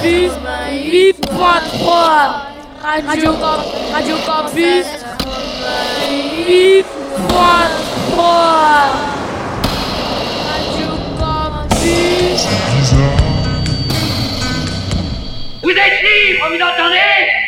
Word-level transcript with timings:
Campus 0.00 0.32
8.3 0.32 1.28
Radio, 2.80 3.36
Radio 3.92 4.16
Campus. 4.24 4.88
8.3 6.48 6.88
Radio 10.48 10.96
Campus. 11.18 12.46
Vous 15.62 15.70
êtes 15.70 16.00
libre, 16.00 16.48
vous 16.48 16.62
entendez? 16.64 17.44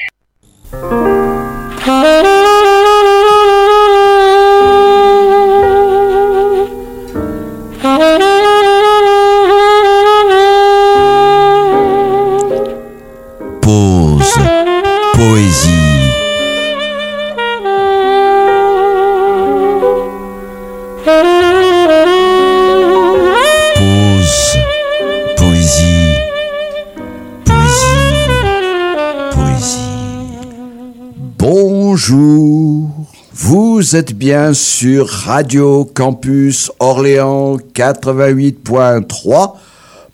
Vous 33.93 33.99
êtes 33.99 34.17
bien 34.17 34.55
sur 34.55 35.07
Radio 35.07 35.85
Campus 35.85 36.73
Orléans 36.81 37.59
88.3 37.75 39.53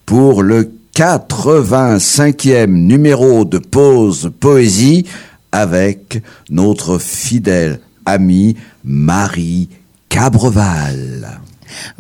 pour 0.05 0.43
le 0.43 0.73
85e 0.97 2.67
numéro 2.67 3.45
de 3.45 3.59
Pause 3.59 4.33
Poésie 4.41 5.07
avec 5.53 6.21
notre 6.51 6.99
fidèle 6.99 7.79
amie 8.05 8.57
Marie 8.83 9.69
Cabreval. 10.09 11.39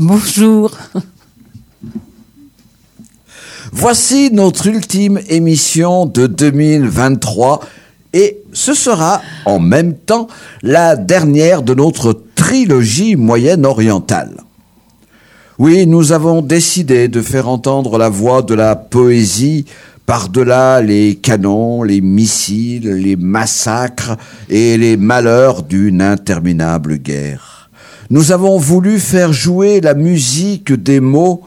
Bonjour. 0.00 0.76
Voici 3.70 4.30
notre 4.32 4.66
ultime 4.66 5.20
émission 5.28 6.06
de 6.06 6.26
2023 6.26 7.60
et 8.12 8.38
ce 8.52 8.74
sera 8.74 9.20
en 9.44 9.58
même 9.58 9.94
temps 9.94 10.28
la 10.62 10.96
dernière 10.96 11.62
de 11.62 11.74
notre 11.74 12.22
trilogie 12.34 13.16
moyenne-orientale. 13.16 14.42
Oui, 15.58 15.86
nous 15.86 16.12
avons 16.12 16.40
décidé 16.40 17.08
de 17.08 17.20
faire 17.20 17.48
entendre 17.48 17.98
la 17.98 18.08
voix 18.08 18.42
de 18.42 18.54
la 18.54 18.76
poésie 18.76 19.64
par-delà 20.06 20.80
les 20.80 21.16
canons, 21.16 21.82
les 21.82 22.00
missiles, 22.00 22.90
les 22.92 23.16
massacres 23.16 24.16
et 24.48 24.78
les 24.78 24.96
malheurs 24.96 25.64
d'une 25.64 26.00
interminable 26.00 26.96
guerre. 26.96 27.68
Nous 28.08 28.32
avons 28.32 28.56
voulu 28.56 29.00
faire 29.00 29.34
jouer 29.34 29.82
la 29.82 29.92
musique 29.92 30.72
des 30.72 31.00
mots 31.00 31.42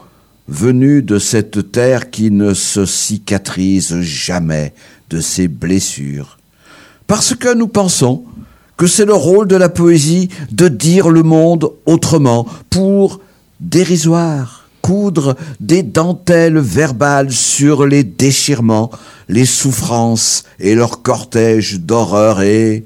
venus 0.46 1.04
de 1.04 1.18
cette 1.18 1.72
terre 1.72 2.10
qui 2.10 2.30
ne 2.30 2.54
se 2.54 2.86
cicatrise 2.86 4.00
jamais 4.00 4.74
de 5.10 5.20
ses 5.20 5.48
blessures. 5.48 6.38
Parce 7.06 7.34
que 7.34 7.54
nous 7.54 7.68
pensons 7.68 8.24
que 8.76 8.86
c'est 8.86 9.04
le 9.04 9.14
rôle 9.14 9.46
de 9.46 9.56
la 9.56 9.68
poésie 9.68 10.28
de 10.50 10.68
dire 10.68 11.08
le 11.08 11.22
monde 11.22 11.70
autrement 11.86 12.46
pour 12.70 13.20
dérisoire, 13.60 14.68
coudre 14.80 15.36
des 15.60 15.82
dentelles 15.82 16.58
verbales 16.58 17.30
sur 17.30 17.86
les 17.86 18.02
déchirements, 18.02 18.90
les 19.28 19.46
souffrances 19.46 20.44
et 20.58 20.74
leur 20.74 21.02
cortège 21.02 21.80
d'horreur 21.80 22.42
et, 22.42 22.84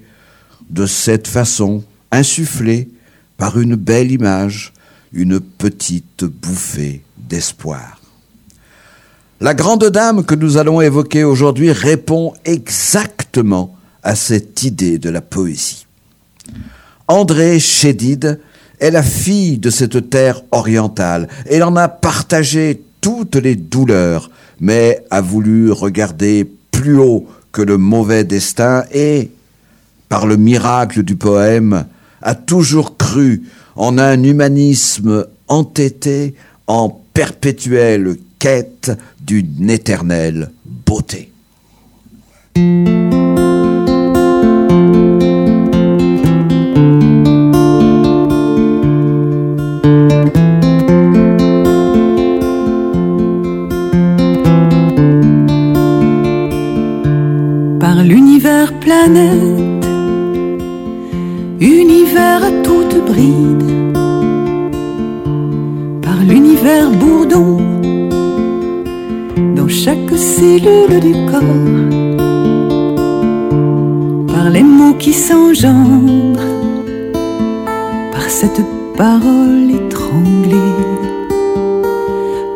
de 0.69 0.87
cette 0.87 1.29
façon, 1.29 1.83
insuffler 2.13 2.91
par 3.39 3.59
une 3.59 3.77
belle 3.77 4.11
image 4.11 4.73
une 5.13 5.41
petite 5.41 6.25
bouffée 6.25 7.03
d'espoir. 7.17 8.01
La 9.41 9.55
grande 9.55 9.85
dame 9.85 10.25
que 10.25 10.35
nous 10.35 10.57
allons 10.57 10.81
évoquer 10.81 11.25
aujourd'hui 11.25 11.73
répond 11.73 12.33
exactement 12.45 13.76
à 14.07 14.15
cette 14.15 14.63
idée 14.63 14.99
de 14.99 15.11
la 15.11 15.21
poésie. 15.21 15.85
André 17.09 17.59
Chédid 17.59 18.41
est 18.79 18.93
la 18.93 19.03
fille 19.03 19.59
de 19.59 19.69
cette 19.69 20.11
terre 20.11 20.43
orientale. 20.53 21.27
Elle 21.51 21.65
en 21.65 21.75
a 21.75 21.89
partagé 21.89 22.83
toutes 23.01 23.35
les 23.35 23.57
douleurs, 23.57 24.31
mais 24.61 25.05
a 25.11 25.21
voulu 25.21 25.73
regarder 25.73 26.49
plus 26.71 26.97
haut 26.97 27.27
que 27.51 27.63
le 27.63 27.79
mauvais 27.79 28.23
destin 28.23 28.85
et, 28.93 29.33
par 30.09 30.27
le 30.27 30.37
miracle 30.37 31.03
du 31.03 31.17
poème, 31.17 31.87
a 32.23 32.37
toujours 32.37 32.97
cru 32.97 33.43
en 33.75 33.99
un 33.99 34.23
humanisme 34.23 35.27
entêté 35.49 36.37
en 36.69 37.03
perpétuelle 37.13 38.17
quête 38.39 38.93
d'une 39.21 39.69
éternelle 39.69 40.53
beauté. 40.65 41.33
Univers 61.61 62.43
à 62.43 62.51
toute 62.65 63.05
bride, 63.07 63.93
par 66.03 66.19
l'univers 66.27 66.91
bourdon, 66.91 67.59
dans 69.55 69.69
chaque 69.69 70.11
cellule 70.17 71.01
du 71.01 71.13
corps, 71.31 71.43
par 74.35 74.51
les 74.51 74.65
mots 74.65 74.95
qui 74.99 75.13
s'engendrent, 75.13 76.41
par 78.13 78.29
cette 78.29 78.63
parole 78.97 79.71
étranglée, 79.71 80.73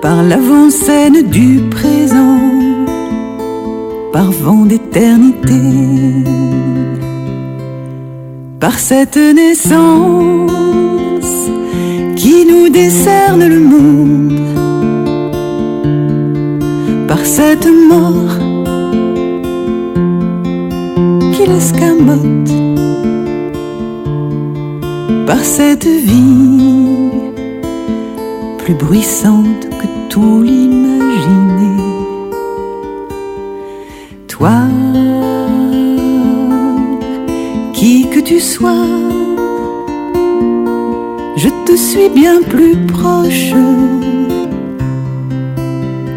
par 0.02 0.22
l'avant-scène 0.24 1.22
du 1.30 1.60
présent. 1.70 2.38
Par 4.12 4.32
vent 4.32 4.64
par 8.58 8.78
cette 8.78 9.16
naissance 9.16 10.50
qui 12.16 12.44
nous 12.44 12.68
décerne 12.68 13.46
le 13.46 13.60
monde, 13.60 14.40
par 17.08 17.24
cette 17.24 17.68
mort 17.88 18.36
qui 21.32 21.46
l'escamote, 21.46 22.52
par 25.26 25.42
cette 25.42 25.86
vie 25.86 27.10
plus 28.58 28.74
bruissante 28.74 29.68
que 29.80 29.86
tout 30.08 30.42
l'imaginer. 30.42 31.59
Sois, 38.38 38.86
je 41.36 41.48
te 41.66 41.74
suis 41.76 42.08
bien 42.10 42.42
plus 42.42 42.76
proche 42.86 43.54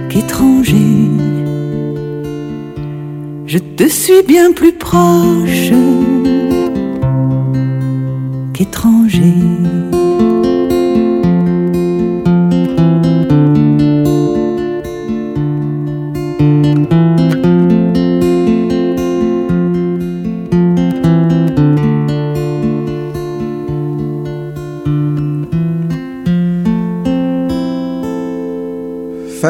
qu'étranger. 0.09 1.09
Je 3.47 3.57
te 3.57 3.87
suis 3.87 4.23
bien 4.27 4.51
plus 4.51 4.73
proche 4.73 5.71
qu'étranger. 8.53 9.33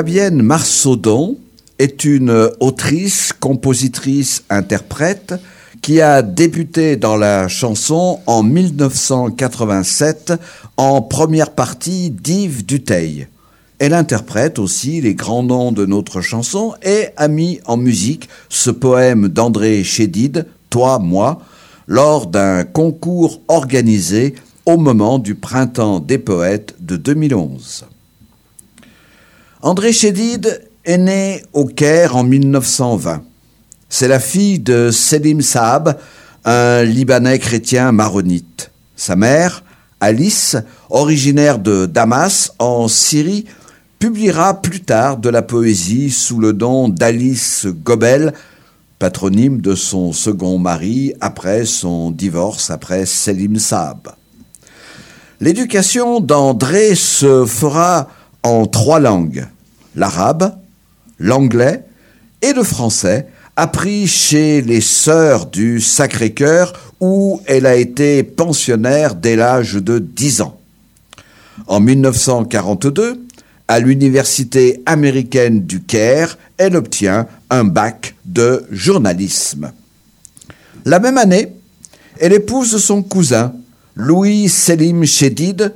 Fabienne 0.03 0.41
Marsaudon 0.41 1.37
est 1.79 2.03
une 2.03 2.49
autrice, 2.59 3.31
compositrice, 3.31 4.43
interprète 4.49 5.33
qui 5.81 6.01
a 6.01 6.21
débuté 6.21 6.97
dans 6.97 7.15
la 7.15 7.47
chanson 7.47 8.19
en 8.27 8.43
1987 8.43 10.33
en 10.75 11.01
première 11.01 11.51
partie 11.51 12.09
d'Yves 12.09 12.65
Duteil. 12.65 13.29
Elle 13.79 13.93
interprète 13.93 14.59
aussi 14.59 14.99
les 14.99 15.15
grands 15.15 15.43
noms 15.43 15.71
de 15.71 15.85
notre 15.85 16.19
chanson 16.19 16.73
et 16.83 17.07
a 17.15 17.29
mis 17.29 17.61
en 17.65 17.77
musique 17.77 18.27
ce 18.49 18.71
poème 18.71 19.29
d'André 19.29 19.85
Chédid, 19.85 20.47
Toi, 20.69 20.99
moi, 20.99 21.39
lors 21.87 22.27
d'un 22.27 22.65
concours 22.65 23.39
organisé 23.47 24.35
au 24.65 24.75
moment 24.75 25.17
du 25.17 25.35
Printemps 25.35 26.01
des 26.01 26.17
Poètes 26.17 26.75
de 26.81 26.97
2011. 26.97 27.85
André 29.65 29.93
Chédid 29.93 30.61
est 30.83 30.97
né 30.97 31.41
au 31.53 31.63
Caire 31.63 32.17
en 32.17 32.25
1920. 32.25 33.23
C'est 33.87 34.09
la 34.09 34.19
fille 34.19 34.59
de 34.59 34.91
Selim 34.91 35.39
Saab, 35.39 35.97
un 36.43 36.83
Libanais 36.83 37.39
chrétien 37.39 37.93
maronite. 37.93 38.71
Sa 38.97 39.15
mère, 39.15 39.63
Alice, 40.01 40.57
originaire 40.89 41.59
de 41.59 41.85
Damas, 41.85 42.51
en 42.59 42.89
Syrie, 42.89 43.45
publiera 43.99 44.61
plus 44.61 44.81
tard 44.81 45.15
de 45.15 45.29
la 45.29 45.41
poésie 45.41 46.11
sous 46.11 46.39
le 46.39 46.51
nom 46.51 46.89
d'Alice 46.89 47.65
Gobel, 47.85 48.33
patronyme 48.99 49.61
de 49.61 49.75
son 49.75 50.11
second 50.11 50.57
mari 50.57 51.13
après 51.21 51.63
son 51.63 52.11
divorce 52.11 52.69
après 52.69 53.05
Selim 53.05 53.57
Saab. 53.57 54.09
L'éducation 55.39 56.19
d'André 56.19 56.95
se 56.95 57.45
fera 57.45 58.09
en 58.43 58.65
trois 58.65 58.99
langues, 58.99 59.47
l'arabe, 59.95 60.55
l'anglais 61.19 61.83
et 62.41 62.53
le 62.53 62.63
français, 62.63 63.27
appris 63.55 64.07
chez 64.07 64.61
les 64.61 64.81
sœurs 64.81 65.45
du 65.45 65.79
Sacré-Cœur 65.79 66.73
où 66.99 67.41
elle 67.45 67.65
a 67.65 67.75
été 67.75 68.23
pensionnaire 68.23 69.15
dès 69.15 69.35
l'âge 69.35 69.75
de 69.75 69.99
10 69.99 70.41
ans. 70.41 70.59
En 71.67 71.79
1942, 71.79 73.25
à 73.67 73.79
l'université 73.79 74.81
américaine 74.85 75.65
du 75.65 75.81
Caire, 75.81 76.37
elle 76.57 76.75
obtient 76.75 77.27
un 77.49 77.63
bac 77.63 78.15
de 78.25 78.65
journalisme. 78.71 79.71
La 80.85 80.99
même 80.99 81.17
année, 81.17 81.53
elle 82.19 82.33
épouse 82.33 82.77
son 82.77 83.03
cousin, 83.03 83.53
Louis 83.95 84.49
Selim 84.49 85.05
Chédid, 85.05 85.73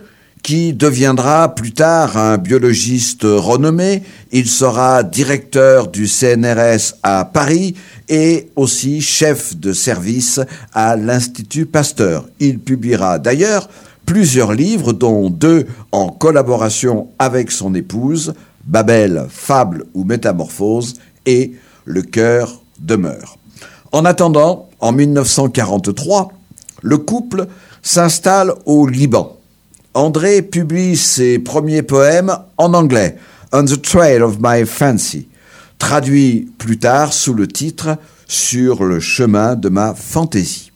qui 0.48 0.72
deviendra 0.72 1.56
plus 1.56 1.74
tard 1.74 2.16
un 2.16 2.38
biologiste 2.38 3.24
renommé. 3.26 4.04
Il 4.32 4.48
sera 4.48 5.04
directeur 5.04 5.90
du 5.90 6.08
CNRS 6.08 6.94
à 7.04 7.26
Paris 7.26 7.76
et 8.08 8.50
aussi 8.56 9.02
chef 9.02 9.58
de 9.58 9.74
service 9.74 10.40
à 10.74 10.96
l'Institut 10.96 11.66
Pasteur. 11.66 12.30
Il 12.40 12.60
publiera 12.60 13.20
d'ailleurs 13.20 13.68
plusieurs 14.06 14.54
livres, 14.54 14.94
dont 14.94 15.30
deux 15.30 15.68
en 15.92 16.08
collaboration 16.08 17.10
avec 17.20 17.52
son 17.52 17.76
épouse, 17.76 18.34
Babel, 18.64 19.26
Fable 19.30 19.84
ou 19.94 20.06
Métamorphose 20.06 20.94
et 21.26 21.56
Le 21.84 22.04
cœur 22.04 22.62
demeure. 22.80 23.38
En 23.92 24.06
attendant, 24.06 24.70
en 24.80 24.94
1943, 24.94 26.32
le 26.84 26.98
couple 26.98 27.48
s'installe 27.82 28.54
au 28.66 28.88
Liban. 28.88 29.37
André 29.98 30.44
publie 30.44 30.96
ses 30.96 31.40
premiers 31.40 31.82
poèmes 31.82 32.38
en 32.58 32.76
anglais, 32.76 33.18
On 33.52 33.66
the 33.66 33.82
Trail 33.82 34.22
of 34.22 34.38
My 34.40 34.64
Fancy, 34.64 35.28
traduit 35.80 36.52
plus 36.60 36.78
tard 36.78 37.14
sous 37.14 37.34
le 37.34 37.48
titre 37.48 37.98
Sur 38.28 38.84
le 38.84 39.00
chemin 39.00 39.56
de 39.56 39.70
ma 39.70 39.96
fantaisie. 39.96 40.72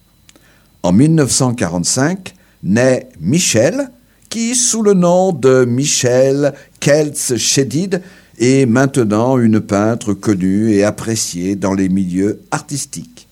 En 0.81 0.91
1945 0.91 2.33
naît 2.63 3.09
Michel, 3.19 3.91
qui, 4.27 4.55
sous 4.55 4.81
le 4.81 4.95
nom 4.95 5.33
de 5.33 5.65
Michel 5.65 6.55
Keltz 6.79 7.35
Chédid, 7.35 8.01
est 8.39 8.65
maintenant 8.65 9.37
une 9.37 9.61
peintre 9.61 10.15
connue 10.15 10.71
et 10.71 10.83
appréciée 10.83 11.55
dans 11.55 11.75
les 11.75 11.89
milieux 11.89 12.41
artistiques. 12.49 13.27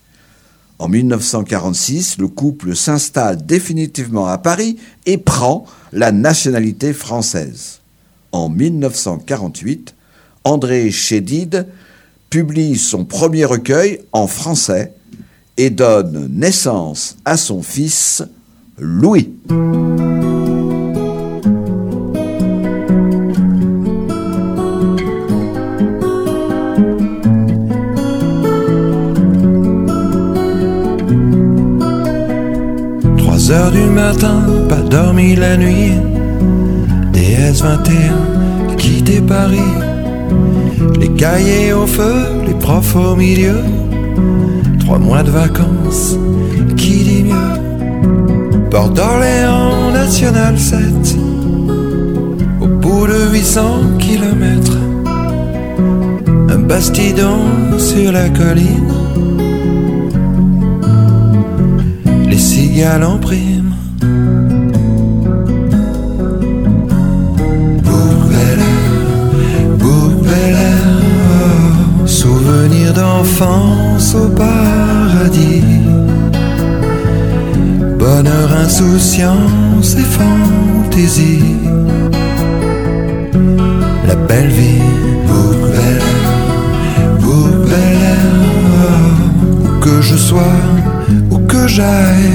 En 0.78 0.88
1946, 0.88 2.20
le 2.20 2.28
couple 2.28 2.76
s'installe 2.76 3.44
définitivement 3.44 4.28
à 4.28 4.38
Paris 4.38 4.78
et 5.08 5.18
prend 5.18 5.66
la 5.92 6.12
nationalité 6.12 6.94
française. 6.94 7.80
En 8.32 8.50
1948, 8.50 9.96
André 10.44 10.92
Chédid 10.92 11.68
publie 12.30 12.78
son 12.78 13.06
premier 13.06 13.46
recueil 13.46 14.02
en 14.12 14.28
français 14.28 14.94
et 15.58 15.70
donne 15.70 16.28
naissance 16.32 17.18
à 17.26 17.38
son 17.38 17.62
fils 17.64 18.24
Louis. 18.78 19.34
Heures 33.52 33.72
du 33.72 33.86
matin, 33.90 34.44
pas 34.68 34.82
dormi 34.82 35.36
la 35.36 35.58
nuit. 35.58 35.94
DS21, 37.14 38.76
quitter 38.78 39.22
Paris. 39.22 39.74
Les 41.00 41.10
cahiers 41.10 41.74
au 41.74 41.88
feu, 41.88 42.44
les 42.46 42.54
profs 42.54 42.96
au 42.96 43.16
milieu. 43.16 43.62
Trois 44.80 45.00
mois 45.00 45.24
de 45.24 45.32
vacances, 45.32 46.18
qui 46.78 47.04
dit 47.04 47.24
mieux? 47.24 48.70
Port 48.70 48.90
d'Orléans, 48.90 49.92
National 49.94 50.60
7. 50.60 51.18
Au 52.62 52.68
bout 52.68 53.08
de 53.08 53.32
800 53.32 53.62
kilomètres. 54.00 54.78
Un 56.50 56.60
bastidon 56.60 57.40
sur 57.78 58.12
la 58.12 58.30
colline 58.30 58.99
cigales 62.70 63.04
en 63.04 63.18
prime. 63.18 63.74
oh, 69.86 70.12
souvenir 72.06 72.94
d'enfance 72.94 74.16
au 74.16 74.30
paradis. 74.30 75.64
Bonheur, 77.98 78.54
insouciance 78.66 79.96
et 79.96 80.06
fantaisie. 80.18 81.58
La 84.08 84.16
belle 84.16 84.50
vie, 84.50 84.82
Bouc 85.28 85.58
oh, 87.24 87.28
où 89.66 89.70
que 89.82 90.02
je 90.02 90.16
sois 90.16 90.79
j'aille. 91.70 92.32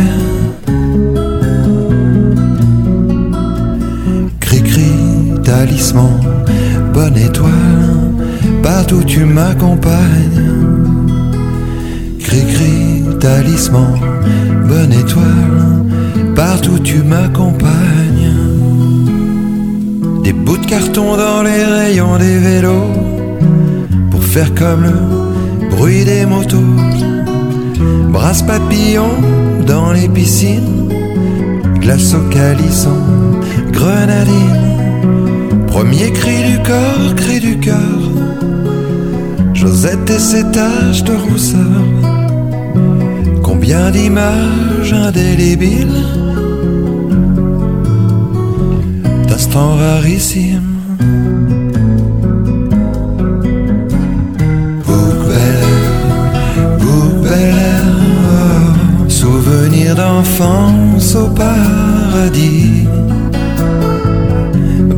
Cri-cri, 4.41 4.93
talisman, 5.43 6.21
bonne 6.93 7.17
étoile, 7.17 8.13
partout 8.63 9.03
tu 9.05 9.25
m'accompagnes. 9.25 10.43
Cri-cri, 12.21 13.03
talisman, 13.21 13.99
bonne 14.69 14.93
étoile, 14.93 15.85
partout 16.35 16.79
tu 16.79 16.99
m'accompagnes. 17.03 18.33
Des 20.23 20.33
bouts 20.33 20.59
de 20.59 20.67
carton 20.67 21.17
dans 21.17 21.43
les 21.43 21.65
rayons 21.65 22.17
des 22.19 22.39
vélos, 22.39 22.93
pour 24.11 24.23
faire 24.23 24.55
comme 24.55 24.85
le 24.85 25.77
bruit 25.77 26.05
des 26.05 26.25
motos 26.27 27.24
brasse 28.11 28.43
papillon 28.43 29.11
dans 29.67 29.93
les 29.93 30.09
piscines, 30.09 30.89
glace 31.81 32.15
au 32.15 32.29
calisson, 32.31 32.99
grenadine, 33.73 35.07
premier 35.67 36.11
cri 36.13 36.53
du 36.53 36.59
corps, 36.63 37.15
cri 37.17 37.41
du 37.41 37.59
cœur, 37.59 38.01
Josette 39.53 40.11
et 40.11 40.19
ses 40.19 40.45
taches 40.51 41.05
de 41.05 41.15
rousseur, 41.15 41.83
combien 43.43 43.91
d'images 43.91 44.93
indélébiles, 44.93 46.05
d'instants 49.29 49.77
rarissimes. 49.77 50.74
D'enfance 60.15 61.15
au 61.17 61.29
paradis. 61.29 62.87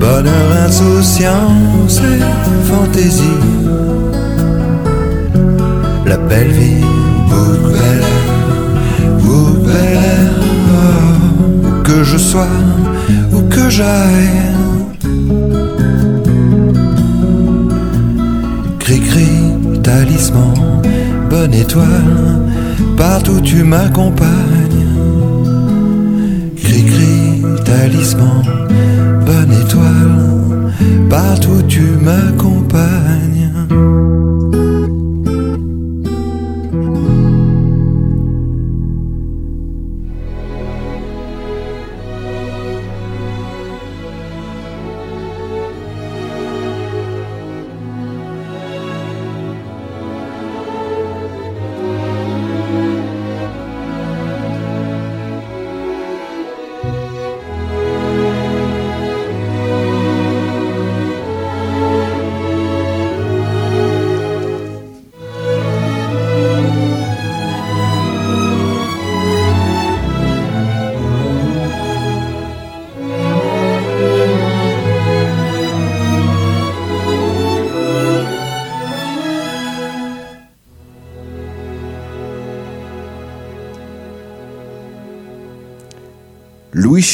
Bonheur, 0.00 0.48
insouciance 0.66 2.00
et 2.12 2.22
fantaisie. 2.68 3.42
La 6.04 6.18
belle 6.18 6.52
vie, 6.60 6.84
où 7.32 7.44
belle, 9.66 10.34
où 11.64 11.82
que 11.82 12.04
je 12.04 12.18
sois, 12.18 12.58
où 13.32 13.40
que 13.54 13.68
j'aille. 13.70 14.42
Cri-cri, 18.80 19.32
talisman, 19.82 20.54
bonne 21.30 21.54
étoile, 21.54 22.42
partout 22.96 23.40
tu 23.40 23.64
m'accompagnes. 23.64 24.55
Bonne 29.24 29.52
étoile, 29.52 30.72
partout 31.08 31.62
tu 31.68 31.82
m'accompagnes. 32.02 33.35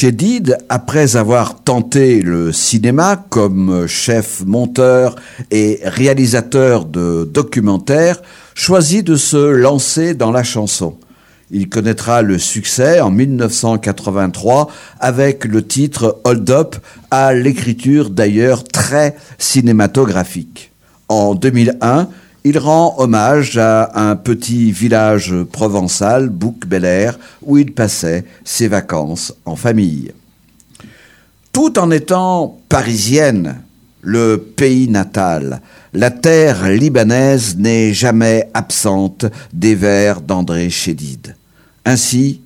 Chédid, 0.03 0.59
après 0.69 1.15
avoir 1.15 1.63
tenté 1.63 2.23
le 2.23 2.51
cinéma 2.51 3.25
comme 3.29 3.87
chef 3.87 4.43
monteur 4.45 5.15
et 5.53 5.79
réalisateur 5.85 6.87
de 6.87 7.31
documentaires, 7.33 8.21
choisit 8.57 9.07
de 9.07 9.15
se 9.15 9.37
lancer 9.37 10.15
dans 10.15 10.33
la 10.33 10.43
chanson. 10.43 10.97
Il 11.53 11.69
connaîtra 11.69 12.23
le 12.23 12.39
succès 12.39 13.01
en 13.01 13.13
1983 13.13 14.67
avec 14.99 15.45
le 15.45 15.65
titre 15.65 16.19
Hold 16.25 16.51
Up, 16.51 16.75
à 17.13 17.33
l'écriture 17.33 18.11
d'ailleurs 18.11 18.65
très 18.65 19.15
cinématographique. 19.39 20.73
En 21.07 21.37
2001, 21.37 22.09
il 22.45 22.59
rend 22.59 22.95
hommage 22.99 23.57
à 23.59 24.09
un 24.09 24.17
petit 24.17 24.73
village 24.73 25.35
provençal, 25.53 26.29
Bouc 26.29 26.67
Bel 26.67 27.15
où 27.43 27.59
il 27.59 27.73
passait 27.73 28.25
ses 28.45 28.69
vacances 28.69 29.33
en 29.45 29.57
famille. 29.57 30.13
Tout 31.53 31.79
en 31.79 31.91
étant 31.91 32.59
parisienne, 32.69 33.61
le 34.01 34.37
pays 34.39 34.89
natal, 34.89 35.61
la 35.93 36.11
terre 36.11 36.69
libanaise 36.71 37.57
n'est 37.57 37.93
jamais 37.93 38.49
absente 38.55 39.27
des 39.53 39.75
vers 39.75 40.21
d'André 40.21 40.71
Chédid. 40.71 41.37
Ainsi, 41.85 42.41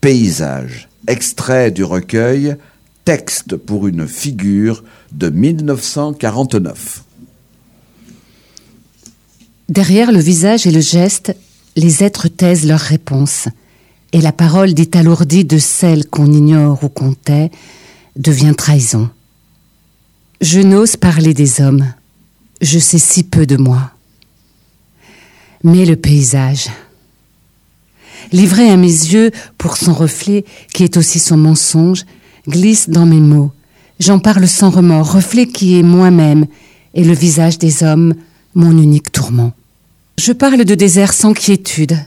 Paysage, 0.00 0.88
extrait 1.06 1.70
du 1.70 1.84
recueil 1.84 2.56
Texte 3.04 3.56
pour 3.56 3.86
une 3.86 4.08
figure 4.08 4.82
de 5.12 5.28
1949. 5.28 7.04
Derrière 9.68 10.12
le 10.12 10.20
visage 10.20 10.66
et 10.66 10.70
le 10.70 10.80
geste, 10.80 11.34
les 11.76 12.04
êtres 12.04 12.28
taisent 12.28 12.66
leurs 12.66 12.80
réponses, 12.80 13.48
et 14.12 14.20
la 14.20 14.32
parole 14.32 14.74
dit 14.74 14.90
alourdie 14.94 15.44
de 15.44 15.58
celle 15.58 16.06
qu'on 16.06 16.30
ignore 16.30 16.84
ou 16.84 16.88
qu'on 16.88 17.14
tait 17.14 17.50
devient 18.16 18.54
trahison. 18.56 19.08
Je 20.40 20.60
n'ose 20.60 20.96
parler 20.96 21.32
des 21.32 21.60
hommes, 21.62 21.86
je 22.60 22.78
sais 22.78 22.98
si 22.98 23.24
peu 23.24 23.46
de 23.46 23.56
moi. 23.56 23.90
Mais 25.64 25.86
le 25.86 25.96
paysage, 25.96 26.68
livré 28.32 28.68
à 28.68 28.76
mes 28.76 28.86
yeux 28.86 29.30
pour 29.56 29.78
son 29.78 29.94
reflet, 29.94 30.44
qui 30.74 30.84
est 30.84 30.98
aussi 30.98 31.18
son 31.18 31.38
mensonge, 31.38 32.04
glisse 32.46 32.90
dans 32.90 33.06
mes 33.06 33.20
mots. 33.20 33.50
J'en 33.98 34.18
parle 34.18 34.46
sans 34.46 34.70
remords, 34.70 35.12
reflet 35.12 35.46
qui 35.46 35.78
est 35.78 35.82
moi-même, 35.82 36.46
et 36.92 37.02
le 37.02 37.14
visage 37.14 37.58
des 37.58 37.82
hommes, 37.82 38.14
mon 38.54 38.70
unique 38.70 39.10
tourment. 39.10 39.52
Je 40.18 40.32
parle 40.32 40.64
de 40.64 40.74
désert 40.74 41.12
sans 41.12 41.34
quiétude, 41.34 41.98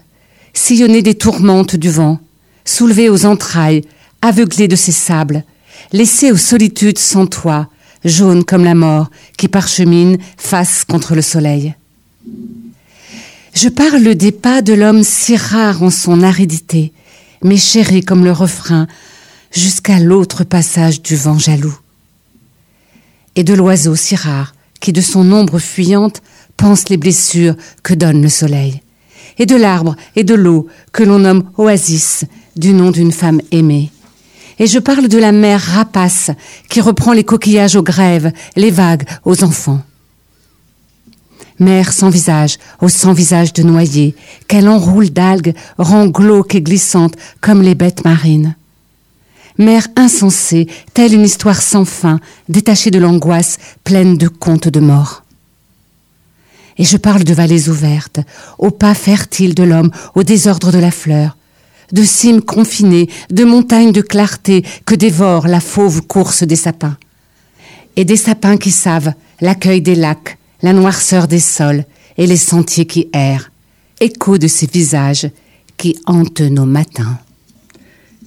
sillonné 0.54 1.02
des 1.02 1.16
tourmentes 1.16 1.76
du 1.76 1.90
vent, 1.90 2.20
soulevé 2.66 3.10
aux 3.10 3.26
entrailles, 3.26 3.84
aveuglé 4.22 4.68
de 4.68 4.76
ses 4.76 4.92
sables, 4.92 5.44
laissé 5.92 6.32
aux 6.32 6.38
solitudes 6.38 6.98
sans 6.98 7.28
toit, 7.28 7.70
jaune 8.06 8.44
comme 8.44 8.64
la 8.64 8.76
mort 8.76 9.10
qui 9.38 9.48
parchemine 9.48 10.18
face 10.38 10.86
contre 10.86 11.16
le 11.16 11.22
soleil. 11.22 11.76
Je 13.54 13.70
parle 13.70 14.16
des 14.16 14.32
pas 14.32 14.62
de 14.62 14.74
l'homme 14.74 15.04
si 15.04 15.36
rare 15.36 15.84
en 15.84 15.90
son 15.90 16.24
aridité, 16.24 16.94
mais 17.44 17.58
chéri 17.58 18.02
comme 18.02 18.24
le 18.24 18.32
refrain, 18.32 18.88
jusqu'à 19.52 20.00
l'autre 20.00 20.44
passage 20.44 21.02
du 21.02 21.16
vent 21.16 21.40
jaloux. 21.40 21.78
Et 23.36 23.44
de 23.44 23.54
l'oiseau 23.54 23.96
si 23.96 24.16
rare 24.16 24.54
qui 24.80 24.94
de 24.94 25.02
son 25.02 25.32
ombre 25.32 25.60
fuyante 25.60 26.22
pense 26.58 26.90
les 26.90 26.98
blessures 26.98 27.56
que 27.84 27.94
donne 27.94 28.22
le 28.22 28.30
soleil, 28.30 28.82
et 29.38 29.46
de 29.46 29.56
l'arbre 29.56 29.96
et 30.16 30.24
de 30.24 30.34
l'eau 30.34 30.68
que 30.92 31.04
l'on 31.04 31.20
nomme 31.20 31.50
oasis 31.58 32.26
du 32.56 32.74
nom 32.74 32.92
d'une 32.92 33.12
femme 33.12 33.42
aimée. 33.52 33.92
Et 34.60 34.66
je 34.66 34.80
parle 34.80 35.08
de 35.08 35.20
la 35.20 35.32
mer 35.32 35.62
rapace 35.62 36.32
qui 36.68 36.82
reprend 36.82 37.14
les 37.14 37.24
coquillages 37.24 37.76
aux 37.76 37.84
grèves, 37.84 38.32
les 38.56 38.72
vagues 38.72 39.08
aux 39.24 39.44
enfants. 39.44 39.82
Mer 41.60 41.92
sans 41.92 42.10
visage, 42.10 42.58
au 42.82 42.90
sans 42.90 43.14
visage 43.14 43.54
de 43.54 43.64
noyer, 43.64 44.16
qu'elle 44.48 44.68
enroule 44.68 45.10
d'algues, 45.10 45.54
rend 45.78 46.08
glauque 46.08 46.56
et 46.56 46.62
glissante 46.62 47.16
comme 47.42 47.62
les 47.62 47.76
bêtes 47.76 48.04
marines. 48.04 48.56
Mer 49.58 49.88
insensée, 49.96 50.68
telle 50.94 51.14
une 51.14 51.26
histoire 51.26 51.62
sans 51.62 51.86
fin, 51.86 52.20
détachée 52.48 52.92
de 52.92 53.00
l'angoisse, 53.00 53.58
pleine 53.84 54.18
de 54.18 54.28
contes 54.28 54.68
de 54.68 54.80
mort. 54.80 55.24
Et 56.78 56.84
je 56.84 56.98
parle 56.98 57.24
de 57.24 57.34
vallées 57.34 57.70
ouvertes, 57.70 58.20
aux 58.60 58.72
pas 58.72 58.94
fertiles 58.94 59.56
de 59.56 59.64
l'homme, 59.64 59.92
au 60.16 60.24
désordre 60.24 60.72
de 60.72 60.78
la 60.78 60.92
fleur, 60.92 61.38
de 61.92 62.04
cimes 62.04 62.42
confinées, 62.42 63.10
de 63.30 63.44
montagnes 63.44 63.92
de 63.92 64.02
clarté 64.02 64.64
que 64.86 64.96
dévore 64.96 65.48
la 65.48 65.60
fauve 65.60 66.02
course 66.02 66.44
des 66.44 66.56
sapins. 66.56 66.98
Et 67.96 68.06
des 68.06 68.18
sapins 68.18 68.58
qui 68.58 68.72
savent 68.72 69.14
l'accueil 69.42 69.82
des 69.82 69.96
lacs, 69.96 70.38
la 70.62 70.74
noirceur 70.74 71.28
des 71.28 71.40
sols 71.40 71.86
et 72.18 72.28
les 72.28 72.38
sentiers 72.38 72.86
qui 72.86 73.10
errent, 73.14 73.50
écho 74.00 74.38
de 74.38 74.48
ces 74.48 74.68
visages 74.68 75.30
qui 75.78 75.98
hantent 76.06 76.42
nos 76.42 76.66
matins. 76.66 77.18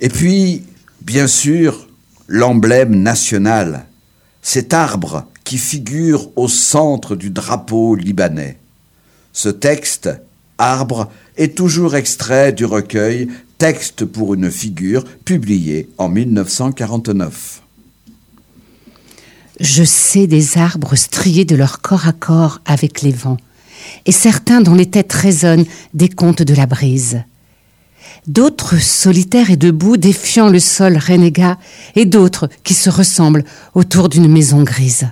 Et 0.01 0.09
puis, 0.09 0.63
bien 1.03 1.27
sûr, 1.27 1.89
l'emblème 2.27 3.03
national, 3.03 3.87
cet 4.43 4.73
arbre 4.73 5.27
qui 5.51 5.59
figure 5.59 6.31
au 6.37 6.47
centre 6.47 7.17
du 7.17 7.31
drapeau 7.31 7.97
libanais. 7.97 8.57
Ce 9.33 9.49
texte, 9.49 10.09
Arbre, 10.59 11.11
est 11.37 11.57
toujours 11.57 11.97
extrait 11.97 12.53
du 12.53 12.65
recueil 12.65 13.27
Texte 13.59 14.05
pour 14.05 14.35
une 14.35 14.49
figure, 14.49 15.05
publié 15.25 15.89
en 15.99 16.09
1949. 16.09 17.63
Je 19.59 19.83
sais 19.83 20.29
des 20.29 20.57
arbres 20.57 20.95
striés 20.95 21.45
de 21.45 21.57
leur 21.57 21.81
corps 21.81 22.07
à 22.07 22.13
corps 22.13 22.61
avec 22.65 23.03
les 23.03 23.11
vents, 23.11 23.39
et 24.07 24.13
certains 24.13 24.61
dont 24.61 24.77
les 24.77 24.89
têtes 24.89 25.13
résonnent 25.13 25.67
des 25.95 26.11
contes 26.11 26.43
de 26.43 26.55
la 26.55 26.67
brise. 26.67 27.25
D'autres 28.29 28.81
solitaires 28.81 29.51
et 29.51 29.57
debout, 29.57 29.97
défiant 29.97 30.49
le 30.49 30.61
sol 30.61 30.97
renégat, 30.97 31.59
et 31.97 32.07
d'autres 32.07 32.49
qui 32.63 32.75
se 32.75 32.89
ressemblent 32.89 33.45
autour 33.75 34.09
d'une 34.09 34.29
maison 34.29 34.63
grise. 34.63 35.09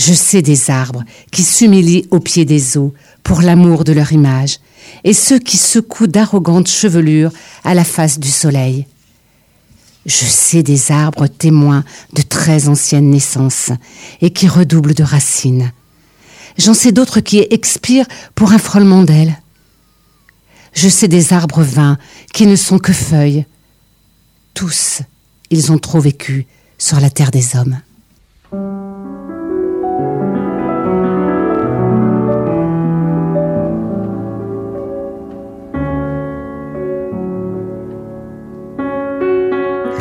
Je 0.00 0.14
sais 0.14 0.40
des 0.40 0.70
arbres 0.70 1.04
qui 1.30 1.42
s'humilient 1.42 2.06
au 2.10 2.20
pied 2.20 2.46
des 2.46 2.78
eaux 2.78 2.94
pour 3.22 3.42
l'amour 3.42 3.84
de 3.84 3.92
leur 3.92 4.12
image, 4.12 4.58
et 5.04 5.12
ceux 5.12 5.38
qui 5.38 5.58
secouent 5.58 6.06
d'arrogantes 6.06 6.68
chevelures 6.68 7.30
à 7.64 7.74
la 7.74 7.84
face 7.84 8.18
du 8.18 8.30
soleil. 8.30 8.86
Je 10.06 10.24
sais 10.24 10.62
des 10.62 10.90
arbres 10.90 11.26
témoins 11.26 11.84
de 12.14 12.22
très 12.22 12.68
anciennes 12.68 13.10
naissances 13.10 13.72
et 14.22 14.30
qui 14.30 14.48
redoublent 14.48 14.94
de 14.94 15.02
racines. 15.02 15.70
J'en 16.56 16.72
sais 16.72 16.92
d'autres 16.92 17.20
qui 17.20 17.46
expirent 17.50 18.08
pour 18.34 18.52
un 18.52 18.58
frôlement 18.58 19.02
d'ailes. 19.02 19.38
Je 20.72 20.88
sais 20.88 21.08
des 21.08 21.34
arbres 21.34 21.62
vains 21.62 21.98
qui 22.32 22.46
ne 22.46 22.56
sont 22.56 22.78
que 22.78 22.94
feuilles. 22.94 23.44
Tous, 24.54 25.02
ils 25.50 25.70
ont 25.70 25.78
trop 25.78 26.00
vécu 26.00 26.46
sur 26.78 27.00
la 27.00 27.10
terre 27.10 27.30
des 27.30 27.54
hommes. 27.54 27.82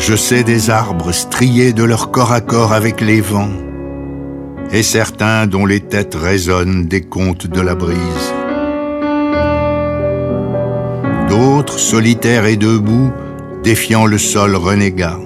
Je 0.09 0.15
sais 0.15 0.43
des 0.43 0.71
arbres 0.71 1.11
striés 1.11 1.71
de 1.71 1.83
leur 1.83 2.09
corps 2.09 2.31
à 2.31 2.41
corps 2.41 2.73
avec 2.73 2.99
les 2.99 3.21
vents, 3.21 3.53
et 4.71 4.81
certains 4.81 5.45
dont 5.45 5.67
les 5.67 5.81
têtes 5.81 6.17
résonnent 6.19 6.87
des 6.87 7.01
contes 7.01 7.45
de 7.45 7.61
la 7.61 7.75
brise. 7.75 8.33
D'autres, 11.29 11.77
solitaires 11.77 12.47
et 12.47 12.55
debout, 12.55 13.11
défiant 13.63 14.07
le 14.07 14.17
sol 14.17 14.55
renégat. 14.55 15.19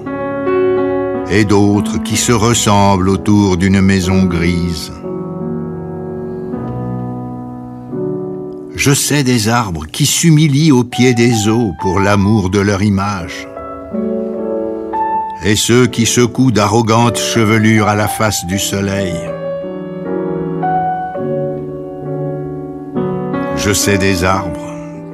Et 1.30 1.46
d'autres 1.46 2.02
qui 2.02 2.18
se 2.18 2.32
ressemblent 2.32 3.08
autour 3.08 3.56
d'une 3.56 3.80
maison 3.80 4.24
grise. 4.24 4.92
Je 8.76 8.92
sais 8.92 9.22
des 9.22 9.48
arbres 9.48 9.86
qui 9.86 10.04
s'humilient 10.04 10.72
au 10.72 10.84
pied 10.84 11.14
des 11.14 11.48
eaux 11.48 11.72
pour 11.80 12.00
l'amour 12.00 12.50
de 12.50 12.58
leur 12.58 12.82
image. 12.82 13.48
Et 15.46 15.56
ceux 15.56 15.86
qui 15.86 16.06
secouent 16.06 16.52
d'arrogantes 16.52 17.18
chevelures 17.18 17.86
à 17.86 17.94
la 17.94 18.08
face 18.08 18.46
du 18.46 18.58
soleil. 18.58 19.14
Je 23.56 23.72
sais 23.72 23.98
des 23.98 24.24
arbres, 24.24 24.72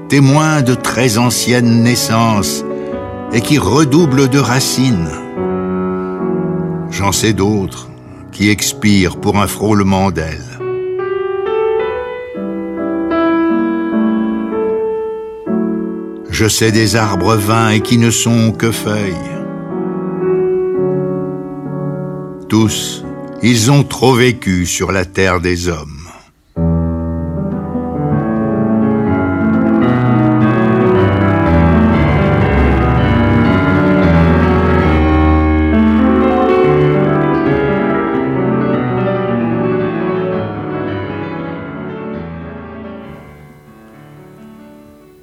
témoins 0.09 0.63
de 0.63 0.75
très 0.75 1.19
anciennes 1.19 1.83
naissances 1.83 2.65
et 3.33 3.41
qui 3.41 3.59
redoublent 3.59 4.29
de 4.29 4.39
racines. 4.39 5.11
J'en 6.91 7.11
sais 7.11 7.33
d'autres 7.33 7.89
qui 8.31 8.51
expirent 8.51 9.17
pour 9.17 9.37
un 9.37 9.49
frôlement 9.49 10.13
d'ailes. 10.13 10.59
Je 16.31 16.47
sais 16.49 16.71
des 16.71 16.95
arbres 16.97 17.35
vains 17.35 17.71
et 17.71 17.81
qui 17.81 17.99
ne 17.99 18.11
sont 18.11 18.53
que 18.53 18.71
feuilles. 18.71 19.40
Tous, 22.51 23.05
ils 23.45 23.71
ont 23.71 23.85
trop 23.85 24.13
vécu 24.13 24.67
sur 24.67 24.91
la 24.91 25.05
terre 25.05 25.41
des 25.41 25.69
hommes. 25.69 26.01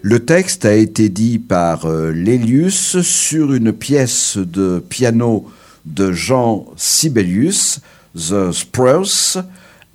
Le 0.02 0.20
texte 0.20 0.64
a 0.64 0.74
été 0.74 1.10
dit 1.10 1.40
par 1.40 1.88
euh, 1.88 2.12
Lélius 2.12 3.02
sur 3.02 3.54
une 3.54 3.74
pièce 3.74 4.38
de 4.38 4.80
piano 4.80 5.46
de 5.88 6.12
Jean 6.12 6.66
Sibelius, 6.76 7.80
The 8.16 8.52
Spruce, 8.52 9.38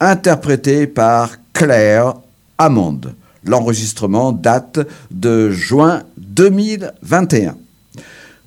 interprétée 0.00 0.86
par 0.86 1.36
Claire 1.52 2.14
Hammond. 2.58 3.00
L'enregistrement 3.44 4.32
date 4.32 4.80
de 5.10 5.50
juin 5.50 6.02
2021. 6.18 7.56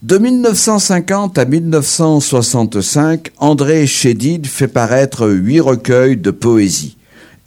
De 0.03 0.17
1950 0.17 1.37
à 1.37 1.45
1965, 1.45 3.31
André 3.37 3.87
Chédid 3.87 4.45
fait 4.45 4.67
paraître 4.67 5.27
huit 5.27 5.61
recueils 5.61 6.17
de 6.17 6.31
poésie. 6.31 6.97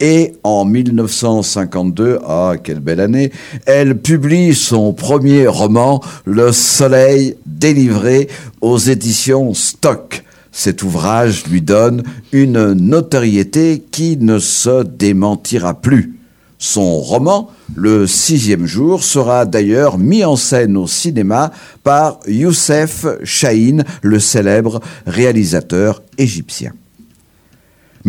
Et 0.01 0.33
en 0.43 0.63
1952, 0.63 2.19
ah 2.25 2.53
quelle 2.63 2.79
belle 2.79 3.01
année, 3.01 3.31
elle 3.65 3.97
publie 3.97 4.55
son 4.55 4.93
premier 4.93 5.45
roman, 5.47 6.01
Le 6.23 6.53
Soleil 6.53 7.35
délivré 7.45 8.29
aux 8.61 8.77
éditions 8.77 9.53
Stock. 9.53 10.23
Cet 10.53 10.83
ouvrage 10.83 11.45
lui 11.47 11.61
donne 11.61 12.03
une 12.31 12.73
notoriété 12.73 13.83
qui 13.91 14.15
ne 14.15 14.39
se 14.39 14.83
démentira 14.83 15.73
plus. 15.73 16.15
Son 16.57 16.99
roman, 16.99 17.49
Le 17.75 18.07
sixième 18.07 18.65
jour, 18.65 19.03
sera 19.03 19.45
d'ailleurs 19.45 19.97
mis 19.97 20.23
en 20.23 20.37
scène 20.37 20.77
au 20.77 20.87
cinéma 20.87 21.51
par 21.83 22.19
Youssef 22.25 23.05
Chahine, 23.23 23.83
le 24.01 24.19
célèbre 24.19 24.79
réalisateur 25.05 26.01
égyptien. 26.17 26.71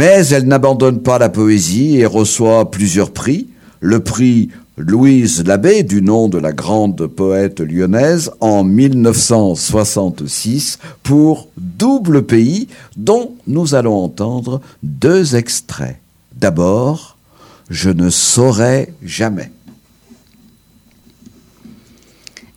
Mais 0.01 0.27
elle 0.29 0.49
n'abandonne 0.49 1.03
pas 1.03 1.19
la 1.19 1.29
poésie 1.29 1.99
et 1.99 2.07
reçoit 2.07 2.71
plusieurs 2.71 3.11
prix. 3.11 3.49
Le 3.81 4.03
prix 4.03 4.49
Louise 4.79 5.45
Labbé, 5.45 5.83
du 5.83 6.01
nom 6.01 6.31
de 6.31 6.39
la 6.39 6.53
grande 6.53 7.07
poète 7.07 7.61
lyonnaise, 7.61 8.31
en 8.41 8.65
1966 8.65 10.79
pour 11.03 11.49
Double 11.59 12.23
Pays, 12.23 12.69
dont 12.97 13.35
nous 13.47 13.75
allons 13.75 14.03
entendre 14.03 14.63
deux 14.83 15.37
extraits. 15.37 15.99
D'abord, 16.35 17.19
Je 17.69 17.91
ne 17.91 18.09
saurais 18.09 18.95
jamais. 19.05 19.53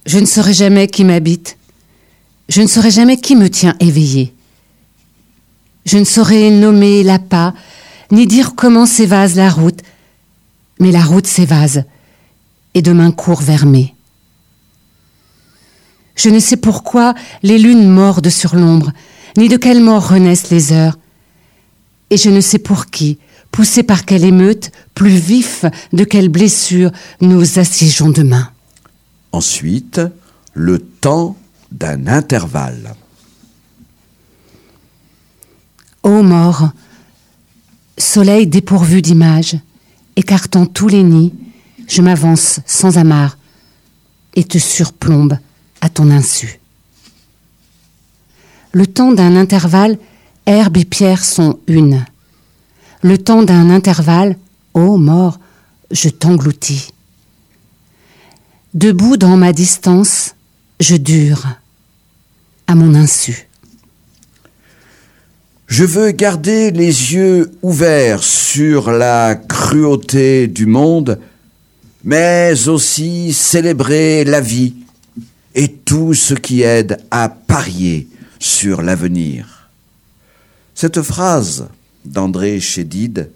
Je 0.06 0.18
ne 0.18 0.26
saurais 0.26 0.54
jamais 0.54 0.88
qui 0.88 1.04
m'habite. 1.04 1.58
Je 2.48 2.62
ne 2.62 2.68
saurais 2.68 2.92
jamais 2.92 3.18
qui 3.18 3.36
me 3.36 3.50
tient 3.50 3.76
éveillé. 3.82 4.34
Je 5.86 5.98
ne 5.98 6.04
saurais 6.04 6.50
nommer 6.50 7.04
l'appât, 7.04 7.54
ni 8.12 8.28
dire 8.28 8.56
comment 8.56 8.86
s'évase 8.86 9.36
la 9.36 9.50
route, 9.50 9.80
mais 10.80 10.92
la 10.92 11.04
route 11.04 11.28
s'évase, 11.28 11.84
et 12.74 12.82
demain 12.82 13.12
court 13.12 13.42
vers 13.42 13.66
mai. 13.66 13.94
Je 16.16 16.30
ne 16.30 16.40
sais 16.40 16.58
pourquoi 16.58 17.14
les 17.42 17.58
lunes 17.58 17.90
mordent 17.90 18.30
sur 18.30 18.56
l'ombre, 18.56 18.92
ni 19.38 19.50
de 19.50 19.58
quelle 19.58 19.82
mort 19.82 20.10
renaissent 20.10 20.52
les 20.52 20.72
heures. 20.72 20.98
Et 22.10 22.18
je 22.18 22.30
ne 22.30 22.42
sais 22.42 22.60
pour 22.60 22.88
qui, 22.88 23.18
poussé 23.52 23.84
par 23.84 24.06
quelle 24.06 24.24
émeute, 24.24 24.72
plus 24.94 25.18
vif 25.18 25.66
de 25.92 26.04
quelle 26.04 26.30
blessure 26.30 26.92
nous 27.22 27.60
assiégeons 27.60 28.10
demain. 28.10 28.50
Ensuite, 29.32 30.00
le 30.54 30.80
temps 30.80 31.36
d'un 31.72 32.08
intervalle. 32.08 32.96
Ô 36.04 36.22
mort, 36.22 36.70
soleil 37.98 38.46
dépourvu 38.46 39.02
d'images, 39.02 39.56
écartant 40.18 40.66
tous 40.66 40.90
les 40.90 41.04
nids, 41.04 41.34
je 41.88 42.02
m'avance 42.02 42.60
sans 42.66 42.98
amarre 42.98 43.38
et 44.36 44.44
te 44.44 44.58
surplombe 44.58 45.38
à 45.80 45.90
ton 45.90 46.12
insu. 46.12 46.60
Le 48.74 48.86
temps 48.86 49.14
d'un 49.14 49.36
intervalle, 49.38 49.98
herbe 50.46 50.78
et 50.78 50.86
pierre 50.86 51.24
sont 51.24 51.60
une. 51.68 52.06
Le 53.02 53.18
temps 53.18 53.44
d'un 53.44 53.70
intervalle, 53.70 54.38
ô 54.74 54.98
mort, 54.98 55.40
je 55.92 56.10
t'engloutis. 56.10 56.90
Debout 58.74 59.16
dans 59.16 59.38
ma 59.38 59.54
distance, 59.54 60.36
je 60.80 60.96
dure 60.96 61.48
à 62.68 62.76
mon 62.76 62.96
insu. 62.96 63.48
Je 65.76 65.86
veux 65.86 66.12
garder 66.12 66.70
les 66.70 67.16
yeux 67.16 67.50
ouverts 67.64 68.22
sur 68.22 68.92
la 68.92 69.34
cruauté 69.34 70.46
du 70.46 70.68
monde, 70.68 71.20
mais 72.04 72.68
aussi 72.68 73.34
célébrer 73.34 74.24
la 74.24 74.40
vie 74.40 74.76
et 75.56 75.70
tout 75.70 76.14
ce 76.14 76.36
qui 76.36 76.62
aide 76.62 77.00
à 77.10 77.28
parier 77.28 78.08
sur 78.38 78.84
l'avenir. 78.84 79.72
Cette 80.76 81.02
phrase 81.02 81.68
d'André 82.06 82.60
Chédid 82.60 83.32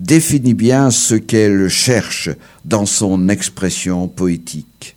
définit 0.00 0.54
bien 0.54 0.90
ce 0.90 1.14
qu'elle 1.14 1.68
cherche 1.68 2.30
dans 2.64 2.86
son 2.86 3.28
expression 3.28 4.08
poétique. 4.08 4.96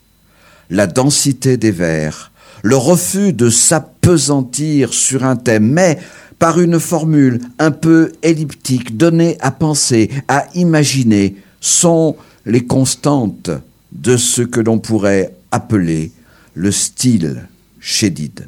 La 0.69 0.87
densité 0.87 1.57
des 1.57 1.71
vers, 1.71 2.28
le 2.63 2.75
refus 2.75 3.33
de 3.33 3.49
s'apesantir 3.49 4.93
sur 4.93 5.23
un 5.23 5.35
thème, 5.35 5.71
mais 5.71 5.99
par 6.39 6.59
une 6.59 6.79
formule 6.79 7.41
un 7.59 7.71
peu 7.71 8.13
elliptique, 8.23 8.97
donnée 8.97 9.37
à 9.41 9.51
penser, 9.51 10.09
à 10.27 10.45
imaginer, 10.55 11.35
sont 11.59 12.15
les 12.45 12.65
constantes 12.65 13.51
de 13.91 14.17
ce 14.17 14.41
que 14.41 14.61
l'on 14.61 14.79
pourrait 14.79 15.35
appeler 15.51 16.11
le 16.53 16.71
style 16.71 17.47
chédide. 17.79 18.47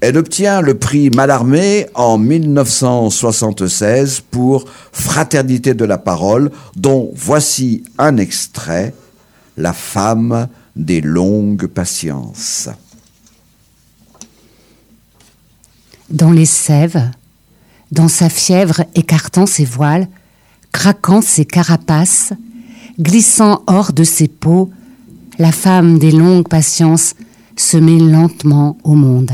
Elle 0.00 0.16
obtient 0.16 0.60
le 0.60 0.74
prix 0.74 1.10
Mallarmé 1.10 1.86
en 1.94 2.18
1976 2.18 4.22
pour 4.30 4.64
Fraternité 4.92 5.74
de 5.74 5.84
la 5.84 5.98
parole, 5.98 6.50
dont 6.76 7.10
voici 7.14 7.84
un 7.98 8.16
extrait, 8.16 8.94
La 9.56 9.72
femme 9.72 10.48
des 10.76 11.00
longues 11.00 11.66
patiences. 11.66 12.68
Dans 16.10 16.30
les 16.30 16.46
sèves, 16.46 17.10
dans 17.92 18.08
sa 18.08 18.30
fièvre 18.30 18.84
écartant 18.94 19.46
ses 19.46 19.64
voiles, 19.64 20.08
craquant 20.72 21.20
ses 21.20 21.44
carapaces, 21.44 22.32
glissant 22.98 23.62
hors 23.66 23.92
de 23.92 24.04
ses 24.04 24.28
peaux, 24.28 24.70
la 25.38 25.52
femme 25.52 25.98
des 25.98 26.10
longues 26.10 26.48
patiences 26.48 27.14
se 27.56 27.76
met 27.76 27.98
lentement 27.98 28.78
au 28.84 28.94
monde. 28.94 29.32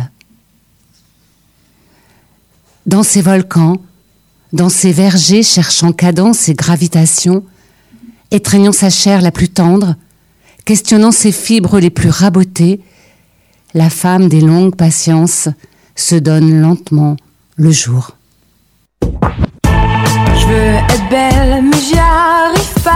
Dans 2.87 3.03
ces 3.03 3.23
volcans, 3.23 3.77
dans 4.53 4.69
ces 4.69 4.93
vergers 4.93 5.43
cherchant 5.43 5.93
cadence 5.93 6.49
et 6.49 6.55
gravitation, 6.55 7.45
étreignant 8.31 8.73
sa 8.73 8.91
chair 8.91 9.21
la 9.21 9.31
plus 9.31 9.49
tendre, 9.49 9.95
questionnant 10.65 11.13
ses 11.13 11.33
fibres 11.33 11.79
les 11.79 11.91
plus 11.91 12.11
rabotées, 12.11 12.81
la 13.75 13.91
femme 13.91 14.29
des 14.29 14.41
longues 14.41 14.77
patiences 14.77 15.49
se 15.95 16.17
donne 16.17 16.61
lentement 16.61 17.17
le 17.57 17.71
jour. 17.71 18.11
Je 19.03 20.47
veux 20.47 20.75
être 20.91 21.09
belle, 21.09 21.63
mais 21.63 21.79
j'y 21.79 21.99
arrive 21.99 22.83
pas. 22.83 22.93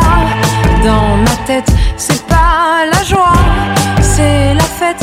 Dans 0.84 1.16
ma 1.18 1.37
tête, 1.46 1.68
c'est 1.96 2.24
pas 2.26 2.84
la 2.92 3.02
joie, 3.04 3.32
c'est 4.00 4.54
la 4.54 4.62
fête. 4.62 5.00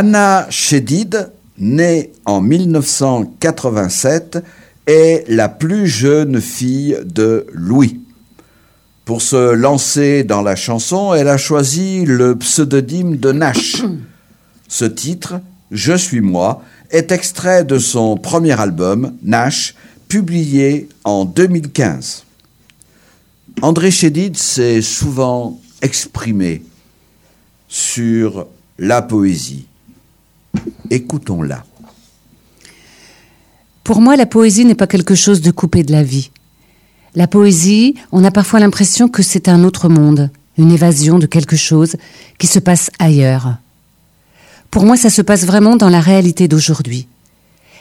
Anna 0.00 0.46
Chédid, 0.48 1.30
née 1.58 2.10
en 2.24 2.40
1987, 2.40 4.42
est 4.86 5.28
la 5.28 5.50
plus 5.50 5.88
jeune 5.88 6.40
fille 6.40 6.96
de 7.04 7.46
Louis. 7.52 8.00
Pour 9.04 9.20
se 9.20 9.52
lancer 9.52 10.24
dans 10.24 10.40
la 10.40 10.56
chanson, 10.56 11.12
elle 11.12 11.28
a 11.28 11.36
choisi 11.36 12.06
le 12.06 12.34
pseudonyme 12.34 13.18
de 13.18 13.32
Nash. 13.32 13.82
Ce 14.68 14.86
titre, 14.86 15.34
Je 15.70 15.92
suis 15.92 16.22
moi, 16.22 16.62
est 16.90 17.12
extrait 17.12 17.64
de 17.64 17.78
son 17.78 18.16
premier 18.16 18.58
album, 18.58 19.12
Nash, 19.22 19.74
publié 20.08 20.88
en 21.04 21.26
2015. 21.26 22.24
André 23.60 23.90
Chédid 23.90 24.38
s'est 24.38 24.80
souvent 24.80 25.60
exprimé 25.82 26.62
sur 27.68 28.46
la 28.78 29.02
poésie. 29.02 29.66
Écoutons-la. 30.90 31.64
Pour 33.84 34.00
moi, 34.00 34.16
la 34.16 34.26
poésie 34.26 34.64
n'est 34.64 34.74
pas 34.74 34.86
quelque 34.86 35.14
chose 35.14 35.40
de 35.40 35.50
coupé 35.50 35.82
de 35.82 35.92
la 35.92 36.02
vie. 36.02 36.30
La 37.14 37.26
poésie, 37.26 37.96
on 38.12 38.24
a 38.24 38.30
parfois 38.30 38.60
l'impression 38.60 39.08
que 39.08 39.22
c'est 39.22 39.48
un 39.48 39.64
autre 39.64 39.88
monde, 39.88 40.30
une 40.58 40.70
évasion 40.70 41.18
de 41.18 41.26
quelque 41.26 41.56
chose 41.56 41.96
qui 42.38 42.46
se 42.46 42.58
passe 42.58 42.90
ailleurs. 42.98 43.56
Pour 44.70 44.84
moi, 44.84 44.96
ça 44.96 45.10
se 45.10 45.22
passe 45.22 45.44
vraiment 45.44 45.76
dans 45.76 45.88
la 45.88 46.00
réalité 46.00 46.46
d'aujourd'hui. 46.46 47.08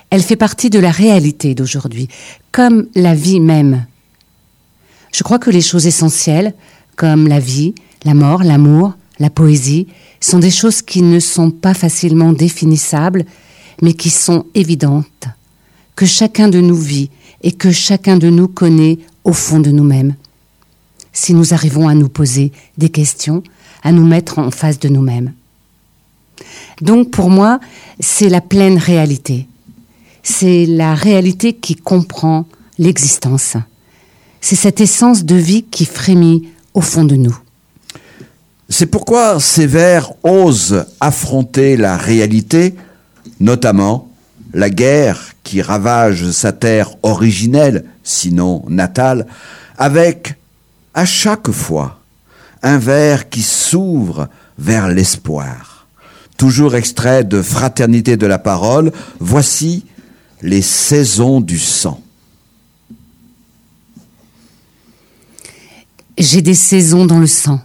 Elle 0.10 0.24
fait 0.24 0.36
partie 0.36 0.72
de 0.72 0.80
la 0.80 0.90
réalité 0.90 1.54
d'aujourd'hui, 1.54 2.08
comme 2.52 2.88
la 2.96 3.14
vie 3.14 3.40
même. 3.40 3.86
Je 5.14 5.24
crois 5.24 5.38
que 5.38 5.52
les 5.52 5.62
choses 5.62 5.86
essentielles, 5.86 6.56
comme 6.96 7.28
la 7.28 7.40
vie, 7.40 7.76
la 8.06 8.16
mort, 8.16 8.44
l'amour, 8.44 8.94
la 9.20 9.30
poésie, 9.30 9.88
sont 10.20 10.40
des 10.40 10.52
choses 10.52 10.82
qui 10.82 11.02
ne 11.02 11.20
sont 11.20 11.52
pas 11.52 11.74
facilement 11.74 12.34
définissables, 12.34 13.26
mais 13.82 13.94
qui 13.94 14.10
sont 14.10 14.46
évidentes, 14.56 15.28
que 15.96 16.06
chacun 16.06 16.48
de 16.48 16.60
nous 16.60 16.76
vit 16.76 17.10
et 17.42 17.52
que 17.52 17.72
chacun 17.72 18.18
de 18.18 18.30
nous 18.30 18.48
connaît 18.48 19.00
au 19.24 19.34
fond 19.34 19.60
de 19.60 19.72
nous-mêmes. 19.72 20.16
Si 21.14 21.34
nous 21.34 21.54
arrivons 21.54 21.88
à 21.88 21.96
nous 21.96 22.10
poser 22.10 22.52
des 22.78 22.90
questions, 22.90 23.44
à 23.84 23.92
nous 23.92 24.06
mettre 24.06 24.40
en 24.40 24.52
face 24.52 24.80
de 24.80 24.90
nous-mêmes. 24.90 25.34
Donc 26.82 27.12
pour 27.12 27.30
moi, 27.30 27.60
c'est 28.00 28.30
la 28.30 28.42
pleine 28.42 28.78
réalité. 28.78 29.48
C'est 30.24 30.66
la 30.66 30.96
réalité 30.96 31.54
qui 31.54 31.76
comprend 31.76 32.46
l'existence. 32.78 33.56
C'est 34.42 34.56
cette 34.56 34.82
essence 34.82 35.26
de 35.26 35.36
vie 35.36 35.64
qui 35.64 35.86
frémit 35.86 36.48
au 36.74 36.82
fond 36.82 37.04
de 37.04 37.16
nous. 37.16 37.38
C'est 38.70 38.86
pourquoi 38.86 39.40
ces 39.40 39.66
vers 39.66 40.14
osent 40.24 40.86
affronter 41.00 41.76
la 41.76 41.98
réalité, 41.98 42.76
notamment 43.40 44.10
la 44.54 44.70
guerre 44.70 45.34
qui 45.44 45.62
ravage 45.64 46.30
sa 46.32 46.52
terre 46.52 46.92
originelle, 47.02 47.86
sinon 48.04 48.64
natale, 48.68 49.26
avec, 49.78 50.36
à 50.94 51.06
chaque 51.06 51.50
fois, 51.50 52.00
un 52.62 52.78
vers 52.78 53.30
qui 53.30 53.42
s'ouvre 53.42 54.30
vers 54.60 54.88
l'espoir. 54.88 55.88
Toujours 56.38 56.76
extrait 56.76 57.24
de 57.24 57.42
Fraternité 57.42 58.18
de 58.18 58.28
la 58.28 58.40
parole, 58.40 58.92
voici 59.20 59.86
les 60.42 60.62
saisons 60.62 61.42
du 61.42 61.58
sang. 61.58 62.02
J'ai 66.18 66.42
des 66.42 66.54
saisons 66.54 67.06
dans 67.06 67.20
le 67.20 67.28
sang. 67.28 67.62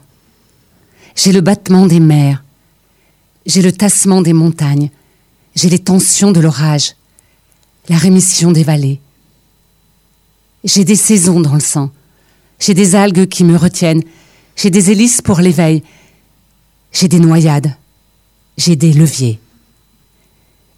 J'ai 1.15 1.33
le 1.33 1.41
battement 1.41 1.87
des 1.87 2.01
mers. 2.01 2.43
J'ai 3.47 3.63
le 3.63 3.73
tassement 3.73 4.23
des 4.23 4.33
montagnes. 4.33 4.91
J'ai 5.55 5.69
les 5.69 5.79
tensions 5.79 6.33
de 6.33 6.41
l'orage. 6.41 6.95
La 7.89 7.97
rémission 7.97 8.53
des 8.53 8.65
vallées. 8.65 9.01
J'ai 10.65 10.85
des 10.85 10.97
saisons 10.97 11.41
dans 11.41 11.55
le 11.55 11.61
sang. 11.61 11.91
J'ai 12.59 12.75
des 12.75 12.95
algues 12.95 13.29
qui 13.29 13.45
me 13.45 13.57
retiennent. 13.57 14.03
J'ai 14.57 14.71
des 14.71 14.91
hélices 14.91 15.21
pour 15.21 15.41
l'éveil. 15.41 15.83
J'ai 16.93 17.09
des 17.09 17.21
noyades. 17.21 17.77
J'ai 18.57 18.77
des 18.77 18.93
leviers. 18.93 19.39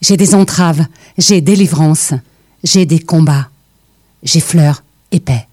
J'ai 0.01 0.17
des 0.17 0.35
entraves. 0.35 0.87
J'ai 1.19 1.41
délivrance. 1.41 2.13
J'ai 2.65 2.87
des 2.87 2.99
combats. 2.99 3.49
J'ai 4.23 4.41
fleurs 4.41 4.83
et 5.13 5.21
paix. 5.21 5.47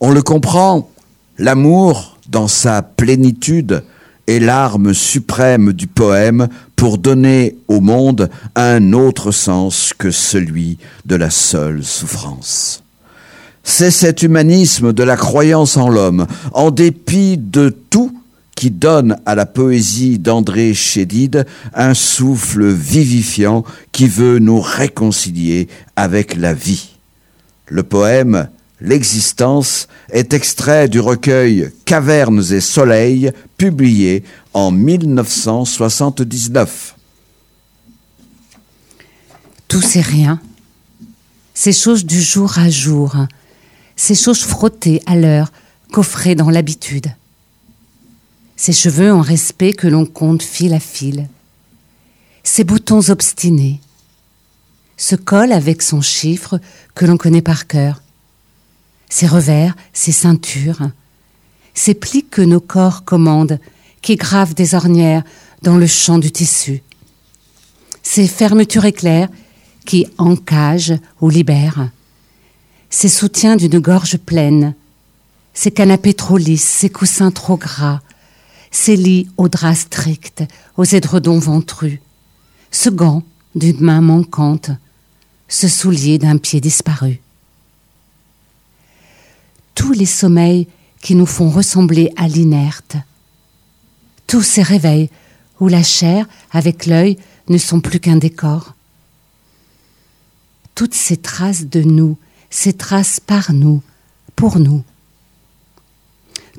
On 0.00 0.10
le 0.10 0.22
comprend, 0.22 0.90
l'amour, 1.38 2.13
dans 2.28 2.48
sa 2.48 2.82
plénitude, 2.82 3.82
est 4.26 4.38
l'arme 4.38 4.94
suprême 4.94 5.72
du 5.72 5.86
poème 5.86 6.48
pour 6.76 6.98
donner 6.98 7.56
au 7.68 7.80
monde 7.80 8.30
un 8.54 8.92
autre 8.92 9.32
sens 9.32 9.92
que 9.96 10.10
celui 10.10 10.78
de 11.04 11.16
la 11.16 11.30
seule 11.30 11.84
souffrance. 11.84 12.82
C'est 13.62 13.90
cet 13.90 14.22
humanisme 14.22 14.92
de 14.92 15.02
la 15.02 15.16
croyance 15.16 15.76
en 15.76 15.88
l'homme, 15.88 16.26
en 16.52 16.70
dépit 16.70 17.38
de 17.38 17.74
tout, 17.90 18.12
qui 18.54 18.70
donne 18.70 19.16
à 19.26 19.34
la 19.34 19.46
poésie 19.46 20.18
d'André 20.18 20.74
Chédid 20.74 21.44
un 21.74 21.92
souffle 21.92 22.68
vivifiant 22.68 23.64
qui 23.90 24.06
veut 24.06 24.38
nous 24.38 24.60
réconcilier 24.60 25.68
avec 25.96 26.36
la 26.36 26.54
vie. 26.54 26.90
Le 27.66 27.82
poème 27.82 28.48
L'existence 28.80 29.86
est 30.10 30.34
extrait 30.34 30.88
du 30.88 30.98
recueil 30.98 31.70
Cavernes 31.84 32.52
et 32.52 32.60
Soleil, 32.60 33.30
publié 33.56 34.24
en 34.52 34.72
1979. 34.72 36.96
Tout 39.68 39.80
c'est 39.80 40.00
rien. 40.00 40.40
Ces 41.54 41.72
choses 41.72 42.04
du 42.04 42.20
jour 42.20 42.58
à 42.58 42.68
jour, 42.68 43.14
ces 43.94 44.16
choses 44.16 44.42
frottées 44.42 45.00
à 45.06 45.14
l'heure, 45.14 45.52
coffrées 45.92 46.34
dans 46.34 46.50
l'habitude. 46.50 47.06
Ces 48.56 48.72
cheveux 48.72 49.12
en 49.12 49.20
respect 49.20 49.72
que 49.72 49.86
l'on 49.86 50.04
compte 50.04 50.42
fil 50.42 50.74
à 50.74 50.80
fil. 50.80 51.28
Ces 52.42 52.64
boutons 52.64 53.08
obstinés. 53.08 53.80
Ce 54.96 55.14
col 55.14 55.52
avec 55.52 55.80
son 55.80 56.00
chiffre 56.00 56.58
que 56.94 57.04
l'on 57.04 57.16
connaît 57.16 57.42
par 57.42 57.68
cœur 57.68 58.00
ses 59.08 59.26
revers, 59.26 59.74
ses 59.92 60.12
ceintures, 60.12 60.90
ces 61.74 61.94
plis 61.94 62.24
que 62.24 62.42
nos 62.42 62.60
corps 62.60 63.04
commandent, 63.04 63.58
qui 64.02 64.16
gravent 64.16 64.54
des 64.54 64.74
ornières 64.74 65.24
dans 65.62 65.76
le 65.76 65.86
champ 65.86 66.18
du 66.18 66.30
tissu, 66.30 66.82
ces 68.02 68.28
fermetures 68.28 68.84
éclairs 68.84 69.28
qui 69.86 70.06
encagent 70.18 70.94
ou 71.20 71.30
libèrent, 71.30 71.90
ces 72.90 73.08
soutiens 73.08 73.56
d'une 73.56 73.78
gorge 73.78 74.18
pleine, 74.18 74.74
ces 75.52 75.70
canapés 75.70 76.14
trop 76.14 76.36
lisses, 76.36 76.62
ces 76.62 76.90
coussins 76.90 77.30
trop 77.30 77.56
gras, 77.56 78.00
ces 78.70 78.96
lits 78.96 79.28
aux 79.36 79.48
draps 79.48 79.80
stricts, 79.80 80.44
aux 80.76 80.84
édredons 80.84 81.38
ventrus, 81.38 81.98
ce 82.70 82.90
gant 82.90 83.22
d'une 83.54 83.80
main 83.80 84.00
manquante, 84.00 84.70
ce 85.48 85.68
soulier 85.68 86.18
d'un 86.18 86.38
pied 86.38 86.60
disparu 86.60 87.20
tous 89.74 89.92
les 89.92 90.06
sommeils 90.06 90.68
qui 91.00 91.14
nous 91.14 91.26
font 91.26 91.50
ressembler 91.50 92.12
à 92.16 92.28
l'inerte, 92.28 92.96
tous 94.26 94.42
ces 94.42 94.62
réveils 94.62 95.10
où 95.60 95.68
la 95.68 95.82
chair 95.82 96.26
avec 96.50 96.86
l'œil 96.86 97.18
ne 97.48 97.58
sont 97.58 97.80
plus 97.80 98.00
qu'un 98.00 98.16
décor. 98.16 98.74
Toutes 100.74 100.94
ces 100.94 101.16
traces 101.16 101.66
de 101.66 101.82
nous, 101.82 102.16
ces 102.50 102.72
traces 102.72 103.20
par 103.20 103.52
nous, 103.52 103.82
pour 104.34 104.58
nous. 104.58 104.82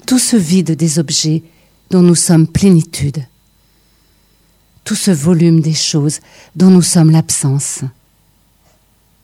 Tout 0.05 0.19
ce 0.19 0.37
vide 0.37 0.71
des 0.71 0.99
objets 0.99 1.43
dont 1.89 2.01
nous 2.01 2.15
sommes 2.15 2.47
plénitude. 2.47 3.25
Tout 4.83 4.95
ce 4.95 5.11
volume 5.11 5.61
des 5.61 5.73
choses 5.73 6.19
dont 6.55 6.69
nous 6.69 6.83
sommes 6.83 7.11
l'absence. 7.11 7.79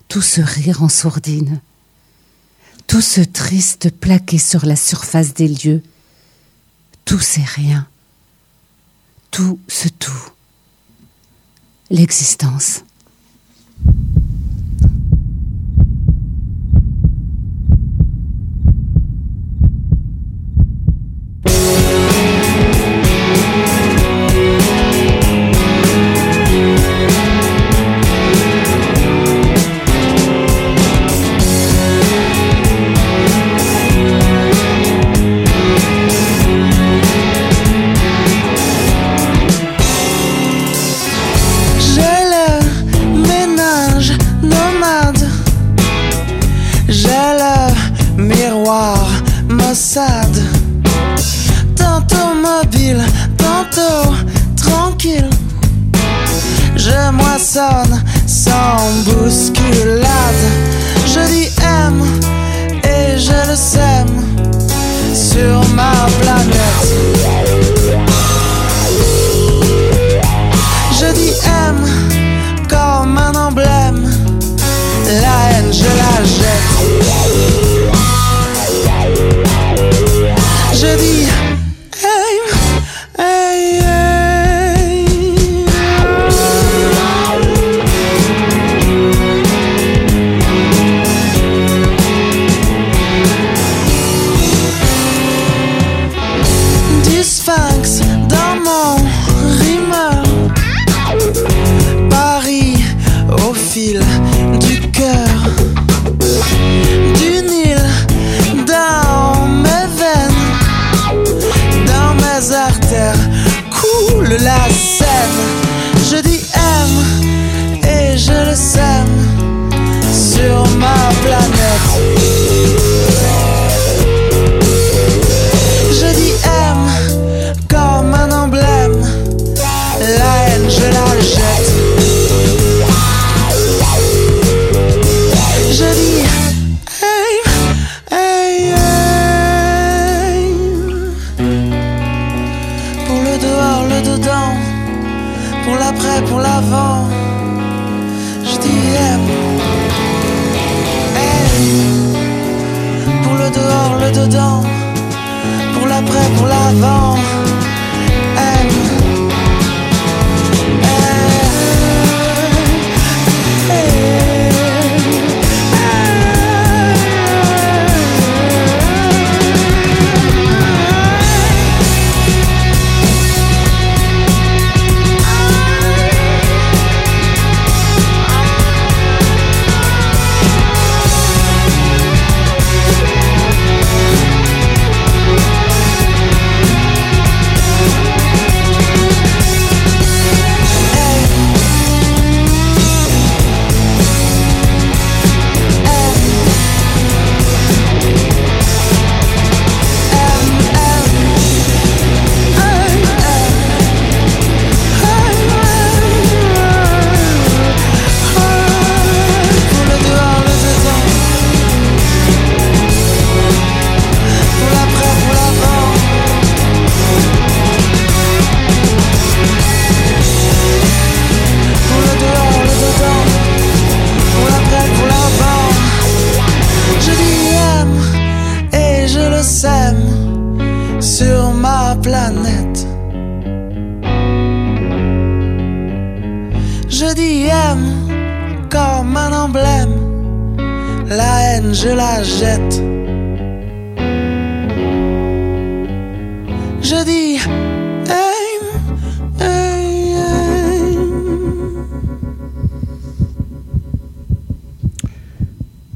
Tout 0.07 0.21
ce 0.21 0.41
rire 0.41 0.83
en 0.83 0.89
sourdine 0.89 1.61
tout 2.91 2.99
ce 2.99 3.21
triste 3.21 3.89
plaqué 3.89 4.37
sur 4.37 4.65
la 4.65 4.75
surface 4.75 5.33
des 5.33 5.47
lieux, 5.47 5.81
tout 7.05 7.21
c'est 7.21 7.45
rien, 7.45 7.87
tout 9.31 9.61
ce 9.69 9.87
tout, 9.87 10.31
l'existence. 11.89 12.83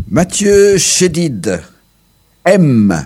Mathieu 0.10 0.78
Chédid, 0.78 1.62
M, 2.46 3.06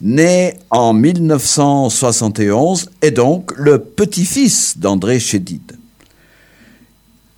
né 0.00 0.54
en 0.70 0.92
1971, 0.92 2.90
est 3.02 3.10
donc 3.10 3.52
le 3.56 3.80
petit-fils 3.80 4.78
d'André 4.78 5.18
Chédid. 5.18 5.79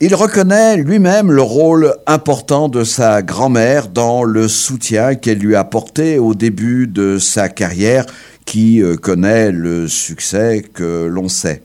Il 0.04 0.16
reconnaît 0.16 0.78
lui-même 0.78 1.30
le 1.30 1.42
rôle 1.42 1.94
important 2.08 2.68
de 2.68 2.82
sa 2.82 3.22
grand-mère 3.22 3.86
dans 3.86 4.24
le 4.24 4.48
soutien 4.48 5.14
qu'elle 5.14 5.38
lui 5.38 5.54
a 5.54 5.60
apporté 5.60 6.18
au 6.18 6.34
début 6.34 6.88
de 6.88 7.18
sa 7.18 7.48
carrière 7.48 8.04
qui 8.44 8.82
euh, 8.82 8.96
connaît 8.96 9.52
le 9.52 9.86
succès 9.86 10.64
que 10.74 11.06
l'on 11.06 11.28
sait. 11.28 11.62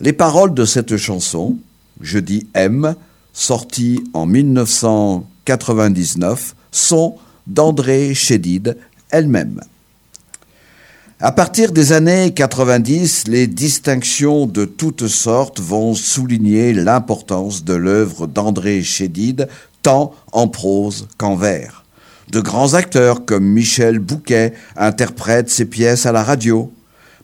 Les 0.00 0.12
paroles 0.12 0.52
de 0.52 0.66
cette 0.66 0.98
chanson, 0.98 1.56
Je 2.02 2.18
dis 2.18 2.48
M, 2.52 2.94
sortie 3.32 4.04
en 4.12 4.26
1940, 4.26 5.26
99 5.44 6.54
sont 6.70 7.16
d'André 7.46 8.14
Chédid 8.14 8.76
elle-même. 9.10 9.60
À 11.24 11.30
partir 11.30 11.70
des 11.70 11.92
années 11.92 12.32
90, 12.34 13.28
les 13.28 13.46
distinctions 13.46 14.46
de 14.46 14.64
toutes 14.64 15.06
sortes 15.06 15.60
vont 15.60 15.94
souligner 15.94 16.72
l'importance 16.72 17.62
de 17.62 17.74
l'œuvre 17.74 18.26
d'André 18.26 18.82
Chédid, 18.82 19.46
tant 19.82 20.14
en 20.32 20.48
prose 20.48 21.06
qu'en 21.18 21.36
vers. 21.36 21.84
De 22.32 22.40
grands 22.40 22.74
acteurs 22.74 23.24
comme 23.24 23.44
Michel 23.44 24.00
Bouquet 24.00 24.52
interprètent 24.74 25.48
ses 25.48 25.66
pièces 25.66 26.06
à 26.06 26.12
la 26.12 26.24
radio. 26.24 26.72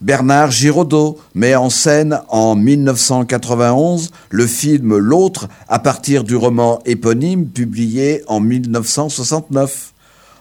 Bernard 0.01 0.53
Giraudot 0.53 1.19
met 1.35 1.57
en 1.57 1.69
scène 1.69 2.21
en 2.29 2.55
1991 2.55 4.13
le 4.31 4.47
film 4.47 4.97
L'autre 4.97 5.49
à 5.69 5.81
partir 5.81 6.23
du 6.23 6.37
roman 6.37 6.79
éponyme 6.85 7.49
publié 7.49 8.23
en 8.29 8.39
1969. 8.39 9.93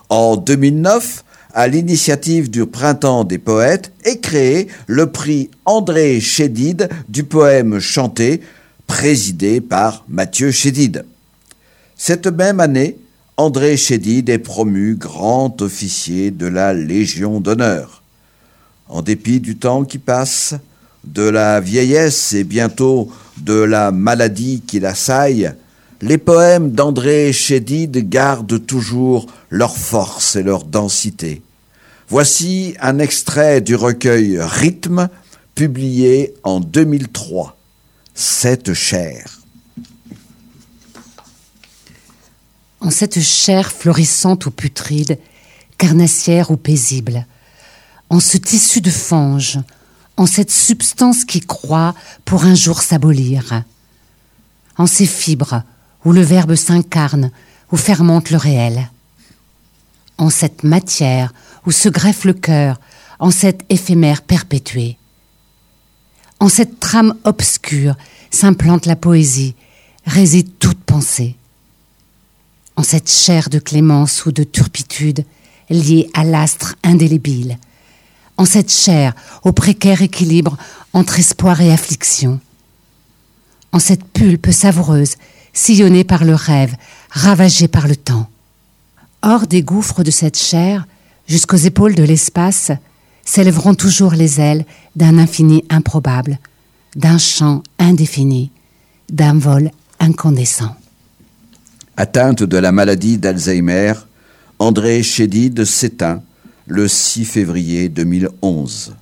En 0.10 0.38
2009, 0.38 1.24
à 1.58 1.68
l'initiative 1.68 2.52
du 2.52 2.68
Printemps 2.68 3.24
des 3.24 3.40
poètes, 3.40 3.92
est 4.04 4.20
créé 4.20 4.68
le 4.86 5.12
prix 5.12 5.50
André 5.66 6.20
Chédid 6.20 6.88
du 7.10 7.24
poème 7.24 7.80
chanté, 7.80 8.42
présidé 8.86 9.60
par 9.60 10.06
Mathieu 10.08 10.52
Chédid. 10.52 11.04
Cette 11.96 12.28
même 12.28 12.60
année, 12.60 13.00
André 13.38 13.76
Chédid 13.76 14.30
est 14.30 14.38
promu 14.38 14.94
grand 14.94 15.60
officier 15.64 16.30
de 16.30 16.46
la 16.46 16.76
Légion 16.76 17.40
d'honneur 17.40 18.04
en 18.88 19.02
dépit 19.02 19.40
du 19.40 19.58
temps 19.58 19.84
qui 19.84 19.98
passe, 19.98 20.54
de 21.06 21.24
la 21.24 21.60
vieillesse 21.60 22.34
et 22.34 22.44
bientôt 22.44 23.10
de 23.38 23.56
la 23.56 23.92
maladie 23.92 24.62
qui 24.62 24.80
l'assaille, 24.80 25.52
les 26.02 26.20
poèmes 26.20 26.72
d'André 26.72 27.34
Chédid 27.34 28.08
gardent 28.10 28.64
toujours 28.64 29.26
leur 29.50 29.76
force 29.76 30.36
et 30.36 30.44
leur 30.44 30.64
densité. 30.64 31.42
Voici 32.10 32.74
un 32.80 33.00
extrait 33.00 33.60
du 33.60 33.76
recueil 33.76 34.40
Rythme, 34.40 35.10
publié 35.56 36.34
en 36.44 36.62
2003. 36.62 37.58
Cette 38.16 38.74
chair. 38.74 39.42
En 42.80 42.92
cette 42.92 43.20
chair 43.20 43.74
florissante 43.74 44.46
ou 44.46 44.52
putride, 44.52 45.20
carnassière 45.78 46.50
ou 46.50 46.56
paisible, 46.56 47.26
en 48.10 48.22
ce 48.22 48.38
tissu 48.38 48.80
de 48.80 48.90
fange, 48.90 49.60
en 50.16 50.26
cette 50.26 50.52
substance 50.52 51.26
qui 51.26 51.42
croit 51.42 51.94
pour 52.24 52.46
un 52.46 52.56
jour 52.56 52.84
s'abolir, 52.84 53.64
en 54.78 54.88
ces 54.88 55.06
fibres 55.06 55.62
où 56.06 56.14
le 56.14 56.22
verbe 56.22 56.56
s'incarne, 56.56 57.32
où 57.74 57.76
fermente 57.76 58.30
le 58.30 58.38
réel, 58.38 58.90
en 60.18 60.30
cette 60.30 60.64
matière 60.64 61.34
où 61.68 61.72
se 61.72 61.90
greffe 61.90 62.24
le 62.24 62.34
cœur, 62.34 62.80
en 63.20 63.30
cette 63.30 63.62
éphémère 63.70 64.22
perpétuée. 64.22 64.98
En 66.40 66.48
cette 66.48 66.80
trame 66.80 67.14
obscure 67.26 67.96
s'implante 68.32 68.86
la 68.86 68.96
poésie, 68.96 69.54
réside 70.06 70.58
toute 70.60 70.80
pensée. 70.80 71.36
En 72.78 72.84
cette 72.84 73.12
chair 73.12 73.50
de 73.50 73.60
clémence 73.60 74.26
ou 74.26 74.32
de 74.32 74.44
turpitude, 74.44 75.26
liée 75.70 76.10
à 76.14 76.24
l'astre 76.24 76.76
indélébile, 76.84 77.58
en 78.38 78.46
cette 78.46 78.72
chair 78.72 79.14
au 79.44 79.52
précaire 79.52 80.02
équilibre 80.02 80.58
entre 80.94 81.20
espoir 81.20 81.60
et 81.60 81.74
affliction, 81.74 82.40
en 83.74 83.80
cette 83.80 84.06
pulpe 84.06 84.52
savoureuse, 84.52 85.16
sillonnée 85.52 86.06
par 86.06 86.24
le 86.24 86.36
rêve, 86.36 86.78
ravagée 87.10 87.68
par 87.68 87.90
le 87.90 87.98
temps. 87.98 88.30
Hors 89.22 89.48
des 89.48 89.64
gouffres 89.64 90.04
de 90.04 90.12
cette 90.12 90.38
chair, 90.38 90.86
jusqu'aux 91.28 91.58
épaules 91.58 91.96
de 91.96 92.04
l'espace, 92.04 92.72
s'élèveront 93.24 93.76
toujours 93.76 94.14
les 94.14 94.40
ailes 94.40 94.66
d'un 94.96 95.18
infini 95.18 95.64
improbable, 95.70 96.40
d'un 96.96 97.18
chant 97.18 97.62
indéfini, 97.78 98.52
d'un 99.12 99.38
vol 99.38 99.72
incandescent. 100.00 100.76
Atteinte 101.98 102.44
de 102.44 102.58
la 102.58 102.72
maladie 102.72 103.18
d'Alzheimer, 103.18 103.94
André 104.60 105.04
Chédid 105.04 105.66
s'éteint 105.66 106.22
le 106.68 106.88
6 106.88 107.26
février 107.26 107.90
2011. 107.90 108.96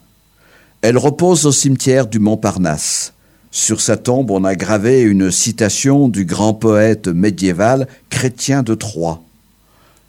Elle 0.82 0.97
repose 0.97 1.45
au 1.45 1.51
cimetière 1.51 2.07
du 2.07 2.19
Montparnasse. 2.19 3.13
Sur 3.51 3.82
sa 3.82 3.97
tombe, 3.97 4.32
on 4.32 4.43
a 4.43 4.55
gravé 4.55 5.01
une 5.01 5.32
citation 5.32 6.07
du 6.07 6.26
grand 6.26 6.53
poète 6.53 7.07
médiéval 7.07 7.88
chrétien 8.09 8.63
de 8.63 8.76
Troyes. 8.76 9.21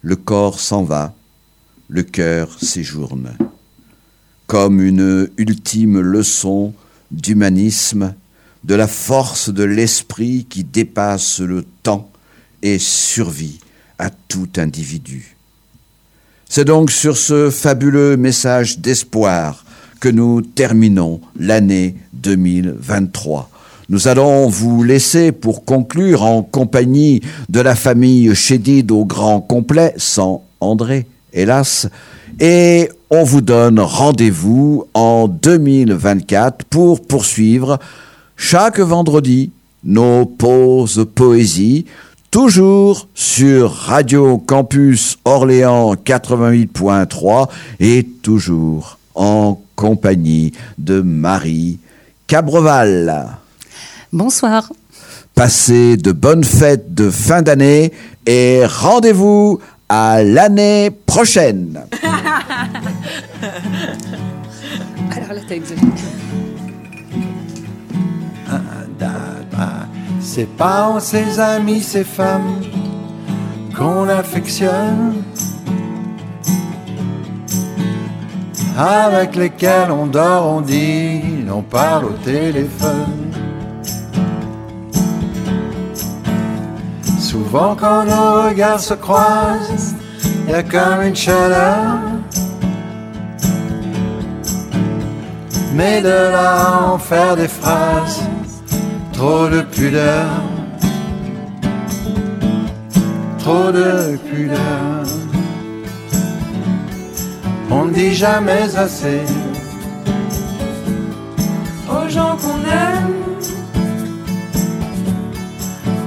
Le 0.01 0.15
corps 0.15 0.59
s'en 0.59 0.83
va, 0.83 1.13
le 1.87 2.03
cœur 2.03 2.57
séjourne. 2.61 3.31
Comme 4.45 4.81
une 4.81 5.29
ultime 5.37 5.99
leçon, 5.99 6.73
d'humanisme, 7.11 8.13
de 8.63 8.75
la 8.75 8.87
force 8.87 9.49
de 9.49 9.63
l'esprit 9.63 10.45
qui 10.49 10.63
dépasse 10.63 11.39
le 11.39 11.65
temps 11.83 12.09
et 12.61 12.79
survit 12.79 13.59
à 13.99 14.09
tout 14.09 14.49
individu. 14.57 15.37
C'est 16.49 16.65
donc 16.65 16.91
sur 16.91 17.17
ce 17.17 17.49
fabuleux 17.49 18.17
message 18.17 18.79
d'espoir 18.79 19.65
que 19.99 20.09
nous 20.09 20.41
terminons 20.41 21.21
l'année 21.39 21.95
2023. 22.13 23.49
Nous 23.89 24.07
allons 24.07 24.47
vous 24.47 24.83
laisser 24.83 25.31
pour 25.31 25.65
conclure 25.65 26.23
en 26.23 26.43
compagnie 26.43 27.21
de 27.49 27.59
la 27.61 27.75
famille 27.75 28.33
Chédid 28.35 28.91
au 28.91 29.05
grand 29.05 29.39
complet, 29.39 29.93
sans 29.97 30.43
André, 30.59 31.05
hélas, 31.33 31.87
et 32.39 32.89
on 33.09 33.23
vous 33.23 33.41
donne 33.41 33.79
rendez-vous 33.79 34.85
en 34.93 35.27
2024 35.27 36.65
pour 36.65 37.01
poursuivre 37.01 37.79
chaque 38.35 38.79
vendredi 38.79 39.51
nos 39.83 40.25
pauses 40.25 41.05
poésie, 41.15 41.85
toujours 42.31 43.07
sur 43.15 43.71
Radio 43.71 44.37
Campus 44.37 45.17
Orléans 45.25 45.95
88.3 45.95 47.49
et 47.79 48.05
toujours 48.21 48.97
en 49.15 49.59
compagnie 49.75 50.51
de 50.77 51.01
Marie 51.01 51.79
Cabreval. 52.27 53.37
Bonsoir. 54.11 54.71
Passez 55.35 55.97
de 55.97 56.11
bonnes 56.11 56.43
fêtes 56.43 56.93
de 56.93 57.09
fin 57.09 57.41
d'année 57.41 57.93
et 58.25 58.63
rendez-vous 58.65 59.59
à 59.89 60.23
l'année 60.23 60.91
prochaine. 61.05 61.81
Alors 65.11 65.33
là, 65.33 65.41
t'as 65.47 65.55
Ses 70.21 70.45
parents, 70.45 70.99
ses 70.99 71.39
amis, 71.39 71.81
ses 71.81 72.03
femmes 72.03 72.61
qu'on 73.75 74.09
affectionne, 74.09 75.23
avec 78.77 79.35
lesquels 79.35 79.91
on 79.91 80.05
dort, 80.05 80.47
on 80.47 80.61
dit, 80.61 81.21
on 81.51 81.61
parle 81.61 82.05
au 82.05 82.13
téléphone. 82.23 83.46
Souvent 87.49 87.75
quand 87.75 88.03
nos 88.03 88.49
regards 88.49 88.81
se 88.81 88.93
croisent, 88.93 89.95
y 90.49 90.53
a 90.53 90.63
comme 90.63 91.01
une 91.07 91.15
chaleur. 91.15 91.95
Mais 95.73 96.01
de 96.01 96.09
là 96.09 96.91
en 96.91 96.97
faire 96.99 97.37
des 97.37 97.47
phrases, 97.47 98.21
trop 99.13 99.47
de 99.47 99.61
pudeur, 99.61 100.27
trop 103.39 103.71
de 103.71 104.17
pudeur. 104.29 105.05
On 107.71 107.85
ne 107.85 107.93
dit 107.93 108.13
jamais 108.13 108.75
assez 108.75 109.21
aux 111.89 112.09
gens 112.09 112.35
qu'on 112.41 112.59
aime, 112.69 113.16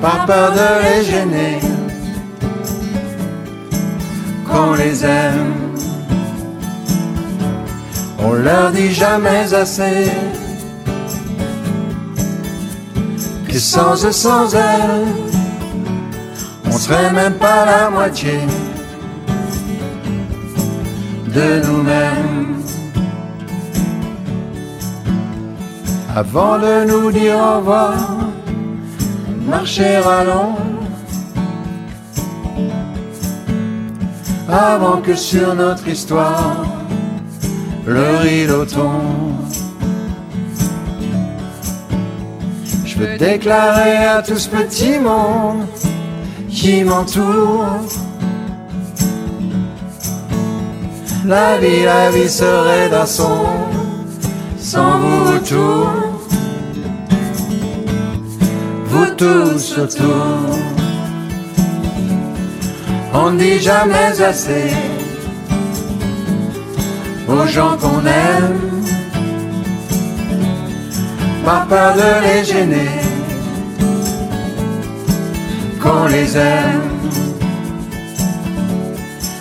par 0.01 0.27
peur 0.27 0.53
de 0.53 0.69
les 0.83 1.05
gêner, 1.05 1.61
qu'on 4.49 4.75
les 4.75 5.05
aime. 5.05 5.55
On 8.19 8.33
leur 8.33 8.71
dit 8.71 8.93
jamais 8.93 9.53
assez 9.53 10.11
que 13.49 13.59
sans 13.59 14.05
eux, 14.05 14.13
sans 14.13 14.55
elles, 14.55 15.07
on 16.67 16.73
serait 16.73 17.13
même 17.13 17.35
pas 17.35 17.65
la 17.65 17.91
moitié 17.91 18.39
de 21.35 21.67
nous-mêmes. 21.67 22.57
Avant 26.15 26.59
de 26.59 26.85
nous 26.87 27.13
dire 27.13 27.37
au 27.37 27.59
revoir, 27.59 28.30
marcher 29.51 29.97
à 29.97 30.25
l'ombre. 30.25 30.61
Avant 34.49 35.01
que 35.01 35.15
sur 35.15 35.55
notre 35.55 35.87
histoire, 35.89 36.65
le 37.87 38.17
rideau 38.19 38.65
tombe. 38.65 39.45
Je 42.85 42.99
veux 42.99 43.19
déclarer 43.19 43.97
à 44.17 44.23
tout 44.23 44.39
ce 44.39 44.49
petit 44.49 44.99
monde 44.99 45.67
qui 46.49 46.85
m'entoure. 46.85 47.67
La 51.27 51.59
vie, 51.59 51.85
la 51.85 52.11
vie 52.11 52.29
serait 52.29 52.89
d'un 52.89 53.07
son 53.07 53.47
sans 54.59 54.99
vous 54.99 55.37
autour. 55.37 56.10
Tous 59.21 59.77
autour. 59.77 60.59
On 63.13 63.33
ne 63.33 63.39
dit 63.39 63.61
jamais 63.61 64.19
assez 64.23 64.73
aux 67.29 67.47
gens 67.47 67.77
qu'on 67.77 68.01
aime, 68.07 68.61
par 71.45 71.67
peur 71.67 71.93
de 71.97 72.11
les 72.25 72.45
gêner, 72.45 72.97
qu'on 75.83 76.07
les 76.07 76.39
aime. 76.39 76.89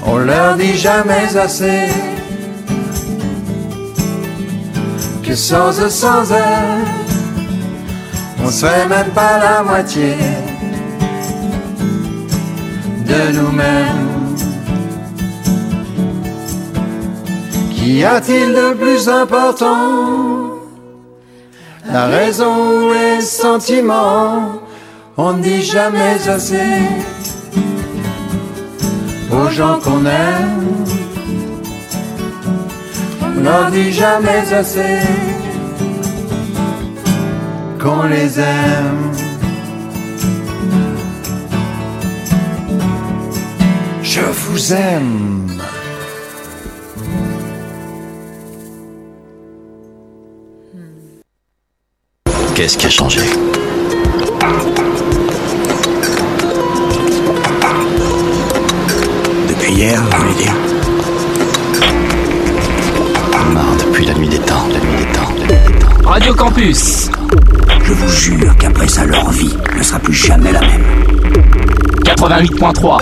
On 0.05 0.17
leur 0.17 0.57
dit 0.57 0.75
jamais 0.75 1.37
assez 1.37 1.87
que 5.23 5.35
sans 5.35 5.71
eux, 5.79 5.89
sans 5.89 6.23
eux, 6.33 6.98
on 8.49 8.51
serait 8.51 8.87
même 8.87 9.11
pas 9.11 9.37
la 9.37 9.61
moitié 9.61 10.15
de 13.05 13.21
nous-mêmes. 13.37 14.35
Qu'y 17.71 18.03
a-t-il 18.03 18.49
de 18.55 18.73
plus 18.73 19.07
important? 19.07 20.55
La 21.93 22.07
raison 22.07 22.53
ou 22.71 22.93
les 22.93 23.21
sentiments 23.21 24.63
On 25.15 25.33
ne 25.33 25.43
dit 25.43 25.61
jamais 25.61 26.17
assez 26.27 26.71
aux 29.31 29.49
gens 29.49 29.77
qu'on 29.83 30.03
aime. 30.07 30.85
On 33.21 33.41
n'en 33.41 33.69
dit 33.69 33.91
jamais 33.93 34.43
assez 34.51 35.38
qu'on 37.79 38.03
les 38.03 38.39
aime. 38.39 39.11
Je 44.03 44.21
vous 44.21 44.73
aime. 44.73 45.47
Qu'est-ce 52.55 52.77
qui 52.77 52.87
a 52.87 52.89
changé? 52.89 53.21
Depuis 59.47 59.71
hier, 59.71 60.01
vous 60.01 60.17
voulez 60.17 60.33
dire 60.33 60.53
Marre 63.53 63.75
depuis 63.77 64.05
la 64.05 64.13
nuit 64.15 64.27
des 64.27 64.39
temps, 64.39 64.67
la 64.73 64.79
nuit 64.79 65.05
des 65.05 65.11
temps, 65.13 65.31
la 65.39 65.45
nuit 65.45 65.73
des 65.73 65.79
temps. 65.79 66.09
Radio 66.09 66.33
Campus 66.33 67.09
Je 67.89 67.93
vous 67.95 68.07
jure 68.07 68.55
qu'après 68.59 68.87
ça, 68.87 69.03
leur 69.03 69.31
vie 69.31 69.57
ne 69.75 69.81
sera 69.81 69.97
plus 69.97 70.13
jamais 70.13 70.51
la 70.51 70.59
même. 70.59 70.83
88.3 72.05 72.99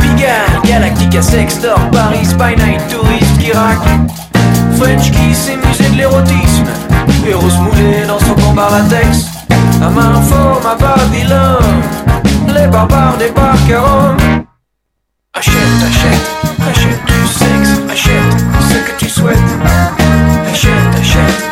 Pigalle, 0.00 0.30
Galactica, 0.64 1.20
Sextor, 1.20 1.78
Paris, 1.90 2.26
By 2.38 2.56
Night, 2.56 2.80
touriste 2.88 3.38
qui 3.38 3.52
raque. 3.52 3.76
French 4.78 5.10
qui 5.10 5.34
s'est 5.34 5.58
musé 5.58 5.90
de 5.90 5.98
l'érotisme. 5.98 6.70
Eros 7.28 7.50
moulé 7.60 8.06
dans 8.08 8.18
son 8.18 8.32
combat 8.32 8.70
latex. 8.70 9.29
À 9.90 9.92
main 9.92 10.22
forme 10.22 10.66
à 10.66 10.76
Babylone. 10.76 11.82
Les 12.54 12.68
barbares 12.68 13.16
Rome. 13.18 14.44
Achète, 15.34 15.54
achète, 15.88 16.28
achète 16.68 17.04
du 17.06 17.26
sexe. 17.26 17.80
Achète 17.90 18.38
ce 18.68 18.74
que 18.74 18.98
tu 18.98 19.08
souhaites. 19.08 19.36
Achète, 20.48 20.70
achète, 21.00 21.49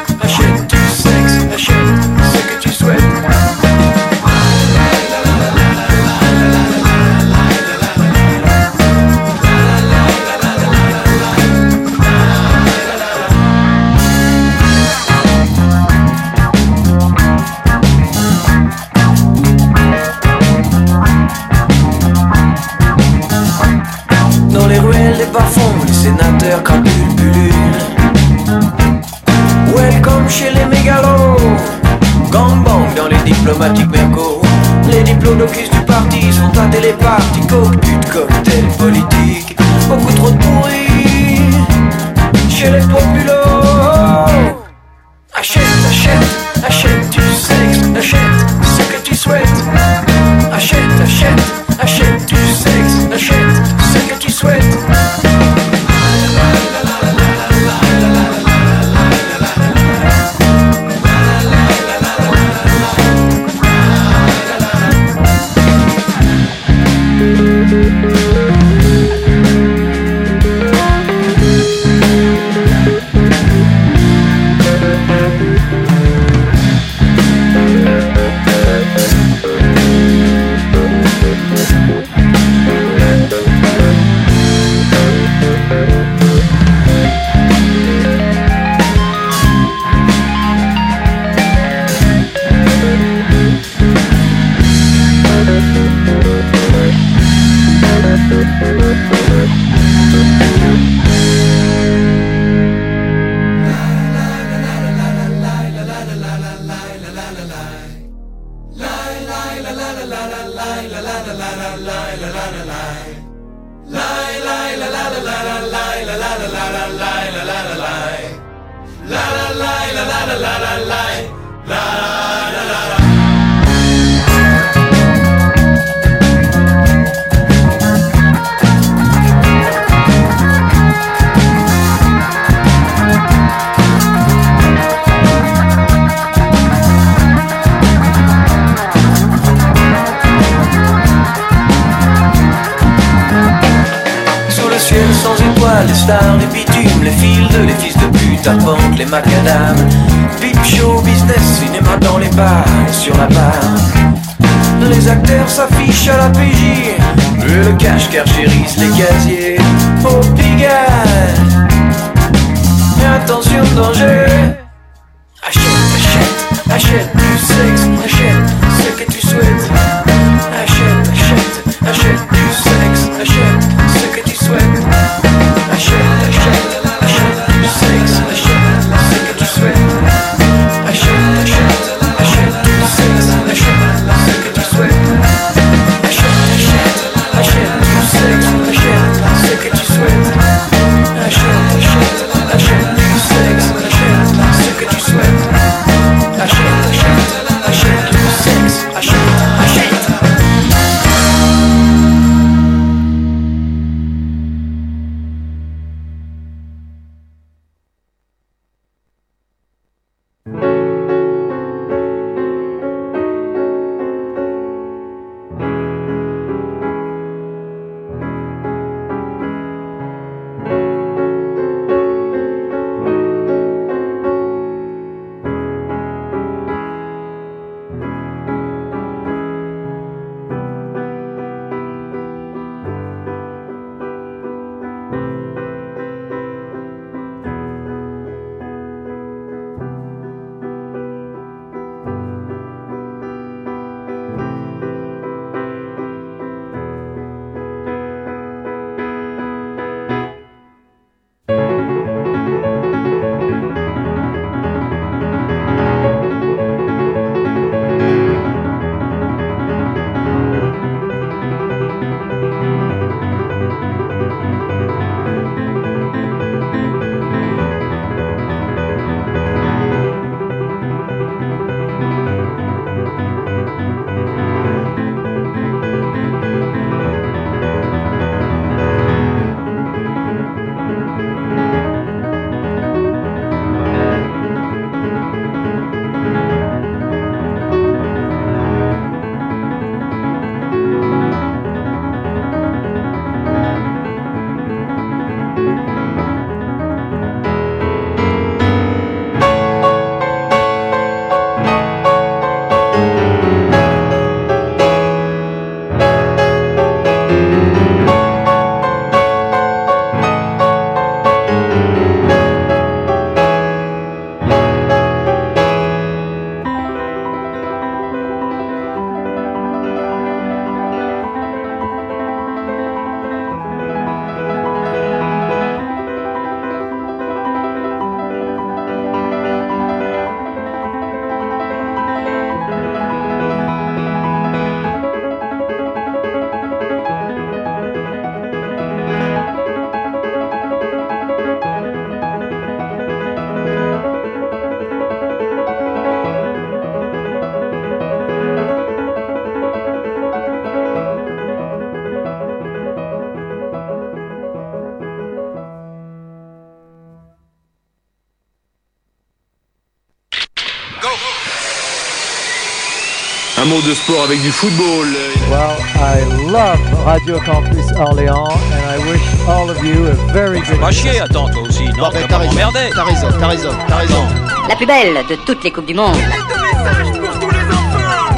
de 363.89 363.95
sport 363.95 364.25
avec 364.25 364.41
du 364.43 364.51
football. 364.51 365.07
Well, 365.51 365.77
I 365.97 366.21
love 366.51 366.79
Radio 367.07 367.39
Campus 367.41 367.87
Orléans 367.97 368.51
and 368.73 368.85
I 368.85 368.99
wish 369.11 369.23
all 369.49 369.71
of 369.71 369.83
you 369.83 370.09
a 370.09 370.15
very 370.33 370.61
good. 370.61 370.79
Pas 370.79 370.91
chier, 370.91 371.21
attends 371.21 371.49
toi 371.49 371.63
aussi. 371.63 371.85
Non, 371.97 372.11
m'emmerder. 372.11 372.91
t'as 372.95 373.05
raison, 373.05 373.29
t'as 373.39 373.47
raison, 373.47 373.71
t'as 373.89 373.97
raison. 373.97 374.25
La 374.69 374.77
plus 374.77 374.87
belle 374.87 375.15
de 375.31 375.37
toutes 375.47 375.65
les 375.65 375.71
Coupes 375.71 375.87
du 375.87 375.95
Monde. 375.95 376.17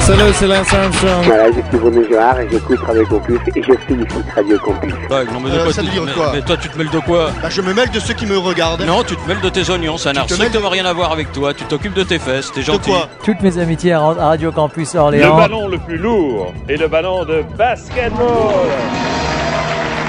Salut, 0.01 0.23
c'est 0.33 0.47
Lance 0.47 0.73
Armstrong. 0.73 1.23
Voilà, 1.25 1.45
je 1.51 1.61
suis 1.69 1.77
René 1.85 2.07
Girard 2.07 2.39
et 2.39 2.47
j'écoute 2.51 2.79
Radio 2.85 3.05
Campus 3.05 3.39
et 3.55 3.61
je 3.63 3.73
félicite 3.87 4.25
Radio 4.35 4.57
Campus. 4.59 4.93
Ouais, 4.93 5.25
non, 5.31 5.39
mais, 5.43 5.49
de 5.51 5.55
Euh, 5.57 5.63
quoi 5.63 5.73
ça 5.73 5.81
tu- 5.81 5.87
veut 5.87 5.93
dire 5.93 6.03
mais- 6.05 6.11
quoi 6.13 6.31
mais 6.33 6.41
toi, 6.41 6.57
tu 6.57 6.69
te 6.69 6.77
mêles 6.77 6.89
de 6.89 6.99
quoi 6.99 7.29
Bah, 7.41 7.49
je 7.49 7.61
me 7.61 7.73
mêle 7.73 7.89
de 7.91 7.99
ceux 7.99 8.13
qui 8.13 8.25
me 8.25 8.37
regardent. 8.37 8.81
Non, 8.81 9.03
tu 9.03 9.15
te 9.15 9.27
mêles 9.27 9.39
de 9.41 9.49
tes 9.49 9.69
oignons, 9.69 9.97
ça 9.97 10.11
n'a 10.11 10.21
te 10.23 10.33
mêles 10.33 10.47
strictement 10.47 10.69
rien 10.69 10.85
à 10.85 10.93
voir 10.93 11.11
avec 11.11 11.31
toi. 11.31 11.53
Tu 11.53 11.63
t'occupes 11.65 11.93
de 11.93 12.03
tes 12.03 12.19
fesses, 12.19 12.51
t'es 12.51 12.61
De 12.61 12.65
gentil. 12.65 12.89
quoi 12.89 13.07
Toutes 13.23 13.41
mes 13.41 13.57
amitiés 13.59 13.93
à 13.93 13.99
à 14.01 14.13
Radio 14.27 14.51
Campus 14.51 14.93
Le 14.95 14.99
Orléans. 14.99 15.37
ballon 15.37 15.67
le 15.67 15.77
plus 15.77 15.97
lourd 15.97 16.53
est 16.67 16.77
le 16.77 16.87
ballon 16.87 17.23
de 17.23 17.43
basketball. 17.57 18.27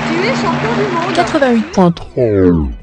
Tu 0.08 0.26
es 0.26 0.32
champion 0.34 0.72
du 0.76 1.06
monde. 1.06 1.14
88.3 1.14 2.81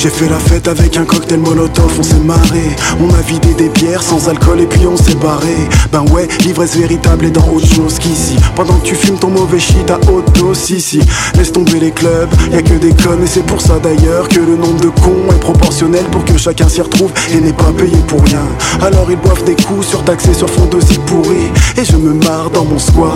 J'ai 0.00 0.10
fait 0.10 0.28
la 0.28 0.38
fête 0.38 0.68
avec 0.68 0.96
un 0.96 1.04
cocktail 1.04 1.40
molotov, 1.40 1.92
on 1.98 2.02
s'est 2.04 2.20
marré. 2.20 2.62
On 3.00 3.12
a 3.12 3.20
vidé 3.20 3.52
des 3.54 3.68
bières 3.68 4.00
sans 4.00 4.28
alcool 4.28 4.60
et 4.60 4.66
puis 4.66 4.86
on 4.86 4.96
s'est 4.96 5.16
barré. 5.16 5.56
Ben 5.90 6.04
ouais, 6.12 6.28
l'ivresse 6.44 6.76
véritable 6.76 7.24
est 7.24 7.32
dans 7.32 7.48
autre 7.48 7.66
chose 7.66 7.98
qu'ici. 7.98 8.36
Pendant 8.54 8.74
que 8.74 8.86
tu 8.86 8.94
fumes 8.94 9.18
ton 9.18 9.30
mauvais 9.30 9.58
shit 9.58 9.90
à 9.90 9.98
haute 10.08 10.32
dose, 10.38 10.56
si. 10.56 11.00
Laisse 11.34 11.50
tomber 11.50 11.80
les 11.80 11.90
clubs, 11.90 12.28
y 12.52 12.54
a 12.54 12.62
que 12.62 12.74
des 12.74 12.94
connes 12.94 13.24
Et 13.24 13.26
c'est 13.26 13.44
pour 13.44 13.60
ça 13.60 13.80
d'ailleurs 13.80 14.28
que 14.28 14.38
le 14.38 14.54
nombre 14.54 14.80
de 14.80 14.88
cons 14.88 15.32
est 15.32 15.40
proportionnel 15.40 16.04
Pour 16.12 16.24
que 16.24 16.38
chacun 16.38 16.68
s'y 16.68 16.80
retrouve 16.80 17.10
et 17.32 17.40
n'est 17.40 17.52
pas 17.52 17.72
payé 17.76 17.98
pour 18.06 18.22
rien. 18.22 18.46
Alors 18.80 19.10
ils 19.10 19.18
boivent 19.18 19.42
des 19.42 19.56
coups 19.56 19.84
surtaxés 19.84 20.34
sur 20.34 20.48
fond 20.48 20.66
de 20.66 20.78
pourri. 21.06 21.50
Et 21.76 21.84
je 21.84 21.96
me 21.96 22.14
marre 22.14 22.50
dans 22.50 22.64
mon 22.64 22.78
squat 22.78 23.14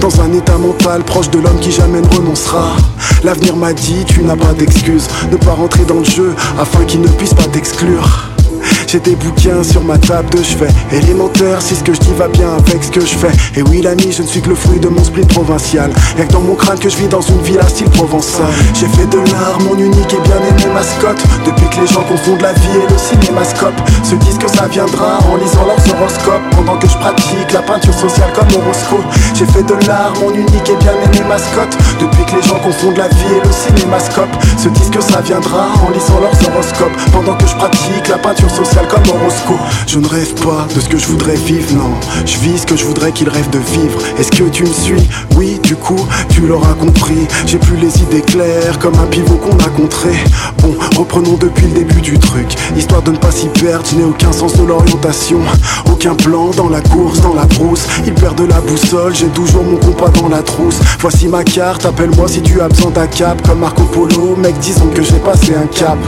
dans 0.00 0.20
un 0.20 0.32
état 0.32 0.58
mental 0.58 1.02
proche 1.02 1.30
de 1.30 1.38
l'homme 1.38 1.58
qui 1.60 1.70
jamais 1.70 2.00
ne 2.00 2.06
renoncera. 2.08 2.76
L'avenir 3.24 3.56
m'a 3.56 3.72
dit, 3.72 4.04
tu 4.06 4.22
n'as 4.22 4.36
pas 4.36 4.52
d'excuse, 4.52 5.08
ne 5.30 5.36
pas 5.36 5.52
rentrer 5.52 5.84
dans 5.84 5.98
le 5.98 6.04
jeu 6.04 6.34
afin 6.58 6.84
qu'il 6.84 7.00
ne 7.00 7.08
puisse 7.08 7.34
pas 7.34 7.44
t'exclure. 7.44 8.31
J'ai 8.92 9.00
des 9.00 9.16
bouquins 9.16 9.62
sur 9.62 9.82
ma 9.82 9.96
table 9.96 10.28
de 10.28 10.42
chevet. 10.42 10.68
Élémentaire, 10.92 11.62
si 11.62 11.74
ce 11.74 11.82
que 11.82 11.94
je 11.94 12.00
dis 12.00 12.12
va 12.12 12.28
bien 12.28 12.50
avec 12.58 12.84
ce 12.84 12.90
que 12.90 13.00
je 13.00 13.16
fais. 13.16 13.32
Et 13.56 13.62
oui 13.62 13.80
l'ami, 13.80 14.12
je 14.12 14.20
ne 14.20 14.26
suis 14.26 14.42
que 14.42 14.50
le 14.50 14.54
fruit 14.54 14.80
de 14.80 14.88
mon 14.88 15.02
split 15.02 15.24
provincial. 15.24 15.90
Y'a 16.18 16.26
que 16.26 16.32
dans 16.34 16.42
mon 16.42 16.54
crâne 16.54 16.78
que 16.78 16.90
je 16.90 16.98
vis 16.98 17.08
dans 17.08 17.22
une 17.22 17.40
villa 17.40 17.66
style 17.68 17.88
provençal. 17.88 18.44
J'ai 18.74 18.88
fait 18.88 19.06
de 19.06 19.16
l'art 19.16 19.58
mon 19.64 19.78
unique 19.78 20.12
et 20.12 20.20
bien 20.28 20.36
aimé 20.36 20.74
mascotte. 20.74 21.24
Depuis 21.46 21.64
que 21.70 21.80
les 21.80 21.86
gens 21.86 22.02
confondent 22.02 22.42
la 22.42 22.52
vie 22.52 22.76
et 22.84 22.92
le 22.92 22.98
cinémascope 22.98 23.80
Se 24.02 24.14
disent 24.16 24.36
que 24.36 24.48
ça 24.48 24.66
viendra 24.68 25.20
en 25.24 25.36
lisant 25.36 25.64
leurs 25.64 25.96
horoscopes. 25.96 26.42
Pendant 26.50 26.76
que 26.76 26.86
je 26.86 26.98
pratique 26.98 27.50
la 27.54 27.62
peinture 27.62 27.94
sociale 27.94 28.30
comme 28.34 28.60
horoscope. 28.60 29.08
J'ai 29.32 29.46
fait 29.46 29.62
de 29.62 29.86
l'art 29.88 30.12
mon 30.20 30.34
unique 30.34 30.68
et 30.68 30.76
bien 30.84 30.92
aimé 30.92 31.24
mascotte. 31.26 31.78
Depuis 31.98 32.26
que 32.26 32.36
les 32.36 32.42
gens 32.46 32.60
confondent 32.60 32.98
la 32.98 33.08
vie 33.08 33.40
et 33.40 33.40
le 33.40 33.52
cinémascope 33.52 34.36
Se 34.58 34.68
disent 34.68 34.90
que 34.90 35.00
ça 35.00 35.22
viendra 35.22 35.68
en 35.80 35.88
lisant 35.88 36.20
leurs 36.20 36.36
horoscopes. 36.44 36.92
Pendant 37.10 37.38
que 37.38 37.46
je 37.46 37.56
pratique 37.56 38.08
la 38.10 38.18
peinture 38.18 38.50
sociale 38.50 38.81
comme 38.88 39.02
Je 39.86 39.98
ne 39.98 40.06
rêve 40.06 40.34
pas 40.42 40.66
de 40.74 40.80
ce 40.80 40.88
que 40.88 40.98
je 40.98 41.06
voudrais 41.06 41.34
vivre, 41.34 41.74
non. 41.74 41.92
Je 42.24 42.38
vis 42.38 42.58
ce 42.58 42.66
que 42.66 42.76
je 42.76 42.84
voudrais 42.84 43.12
qu'ils 43.12 43.28
rêvent 43.28 43.50
de 43.50 43.58
vivre. 43.58 43.98
Est-ce 44.18 44.30
que 44.30 44.44
tu 44.44 44.62
me 44.64 44.72
suis? 44.72 45.08
Oui, 45.36 45.60
du 45.62 45.76
coup, 45.76 46.06
tu 46.30 46.42
l'auras 46.42 46.74
compris. 46.74 47.26
J'ai 47.46 47.58
plus 47.58 47.76
les 47.76 48.02
idées 48.02 48.22
claires 48.22 48.78
comme 48.78 48.94
un 48.94 49.06
pivot 49.06 49.36
qu'on 49.36 49.56
a 49.58 49.68
contré. 49.68 50.12
Bon, 50.58 50.74
reprenons 50.96 51.36
depuis 51.36 51.66
le 51.66 51.72
début 51.72 52.00
du 52.00 52.18
truc. 52.18 52.46
Histoire 52.76 53.02
de 53.02 53.12
ne 53.12 53.16
pas 53.16 53.30
s'y 53.30 53.48
perdre, 53.48 53.84
je 53.90 53.96
n'ai 53.96 54.04
aucun 54.04 54.32
sens 54.32 54.54
de 54.54 54.64
l'orientation. 54.64 55.40
Aucun 55.90 56.14
plan 56.14 56.50
dans 56.50 56.68
la 56.68 56.80
course, 56.80 57.20
dans 57.20 57.34
la 57.34 57.44
brousse. 57.44 57.86
Il 58.06 58.14
perd 58.14 58.36
de 58.36 58.44
la 58.44 58.60
boussole, 58.60 59.14
j'ai 59.14 59.28
toujours 59.28 59.64
mon 59.64 59.76
compas 59.76 60.10
dans 60.20 60.28
la 60.28 60.42
trousse. 60.42 60.78
Voici 61.00 61.28
ma 61.28 61.44
carte, 61.44 61.86
appelle-moi 61.86 62.28
si 62.28 62.42
tu 62.42 62.60
as 62.60 62.68
besoin 62.68 62.90
d'un 62.90 63.06
cap. 63.06 63.40
Comme 63.46 63.60
Marco 63.60 63.82
Polo, 63.84 64.36
mec 64.36 64.58
disons 64.60 64.88
que 64.88 65.02
j'ai 65.02 65.18
passé 65.18 65.54
un 65.54 65.66
cap. 65.66 65.98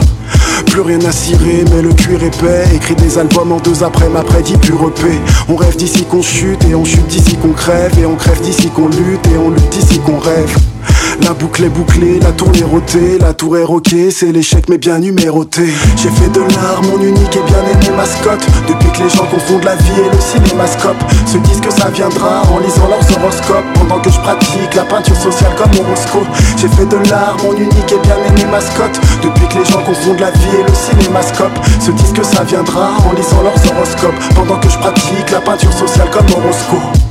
Plus 0.67 0.81
rien 0.81 0.99
à 1.07 1.11
cirer, 1.11 1.63
mais 1.71 1.81
le 1.81 1.93
cuir 1.93 2.21
épais 2.23 2.64
Écrit 2.73 2.95
des 2.95 3.17
albums 3.17 3.51
en 3.51 3.57
deux 3.57 3.83
après 3.83 4.09
ma 4.09 4.21
prédit 4.21 4.57
repé 4.71 5.19
On 5.49 5.55
rêve 5.55 5.75
d'ici 5.75 6.05
qu'on 6.05 6.21
chute 6.21 6.63
et 6.65 6.75
on 6.75 6.85
chute 6.85 7.07
d'ici 7.07 7.35
qu'on 7.37 7.53
crève 7.53 7.97
Et 7.99 8.05
on 8.05 8.15
crève 8.15 8.39
d'ici 8.41 8.69
qu'on 8.69 8.87
lutte 8.87 9.25
et 9.33 9.37
on 9.37 9.49
lutte 9.49 9.69
d'ici 9.69 9.99
qu'on 9.99 10.19
rêve 10.19 10.55
la 11.21 11.33
boucle 11.33 11.63
est 11.63 11.69
bouclée, 11.69 12.19
la 12.19 12.31
tour 12.31 12.51
est 12.55 12.63
rotée, 12.63 13.17
la 13.19 13.33
tour 13.33 13.57
est 13.57 13.63
roquée, 13.63 14.11
c'est 14.11 14.31
l'échec 14.31 14.67
mais 14.69 14.77
bien 14.77 14.99
numéroté. 14.99 15.65
J'ai 15.95 16.09
fait 16.09 16.29
de 16.29 16.39
l'art 16.39 16.81
mon 16.83 17.01
unique 17.01 17.35
et 17.35 17.43
bien 17.45 17.63
aimé 17.71 17.95
mascotte. 17.95 18.45
Depuis 18.67 18.89
que 18.91 19.03
les 19.03 19.09
gens 19.09 19.25
confondent 19.25 19.63
la 19.63 19.75
vie 19.75 20.01
et 20.01 20.09
le 20.09 20.21
cinémascope, 20.21 21.01
se 21.25 21.37
disent 21.37 21.61
que 21.61 21.71
ça 21.71 21.89
viendra 21.89 22.43
en 22.51 22.59
lisant 22.59 22.87
leurs 22.87 23.17
horoscopes. 23.17 23.65
Pendant 23.75 23.99
que 23.99 24.09
je 24.09 24.19
pratique 24.19 24.73
la 24.75 24.83
peinture 24.83 25.15
sociale 25.15 25.53
comme 25.57 25.71
horoscope. 25.79 26.27
J'ai 26.57 26.67
fait 26.69 26.85
de 26.85 26.97
l'art 27.09 27.37
mon 27.43 27.53
unique 27.53 27.91
et 27.91 27.99
bien 28.07 28.17
aimé 28.27 28.45
mascotte. 28.51 28.99
Depuis 29.23 29.47
que 29.47 29.59
les 29.59 29.65
gens 29.65 29.83
confondent 29.83 30.19
la 30.19 30.31
vie 30.31 30.55
et 30.59 30.63
le 30.63 30.73
cinémascope, 30.73 31.57
se 31.79 31.91
disent 31.91 32.13
que 32.13 32.23
ça 32.23 32.43
viendra 32.43 32.91
en 33.07 33.13
lisant 33.13 33.41
leurs 33.41 33.71
horoscopes. 33.71 34.19
Pendant 34.35 34.59
que 34.59 34.69
je 34.69 34.77
pratique 34.77 35.31
la 35.31 35.41
peinture 35.41 35.73
sociale 35.73 36.09
comme 36.11 36.27
horoscope. 36.31 37.04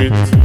Spirit. 0.00 0.39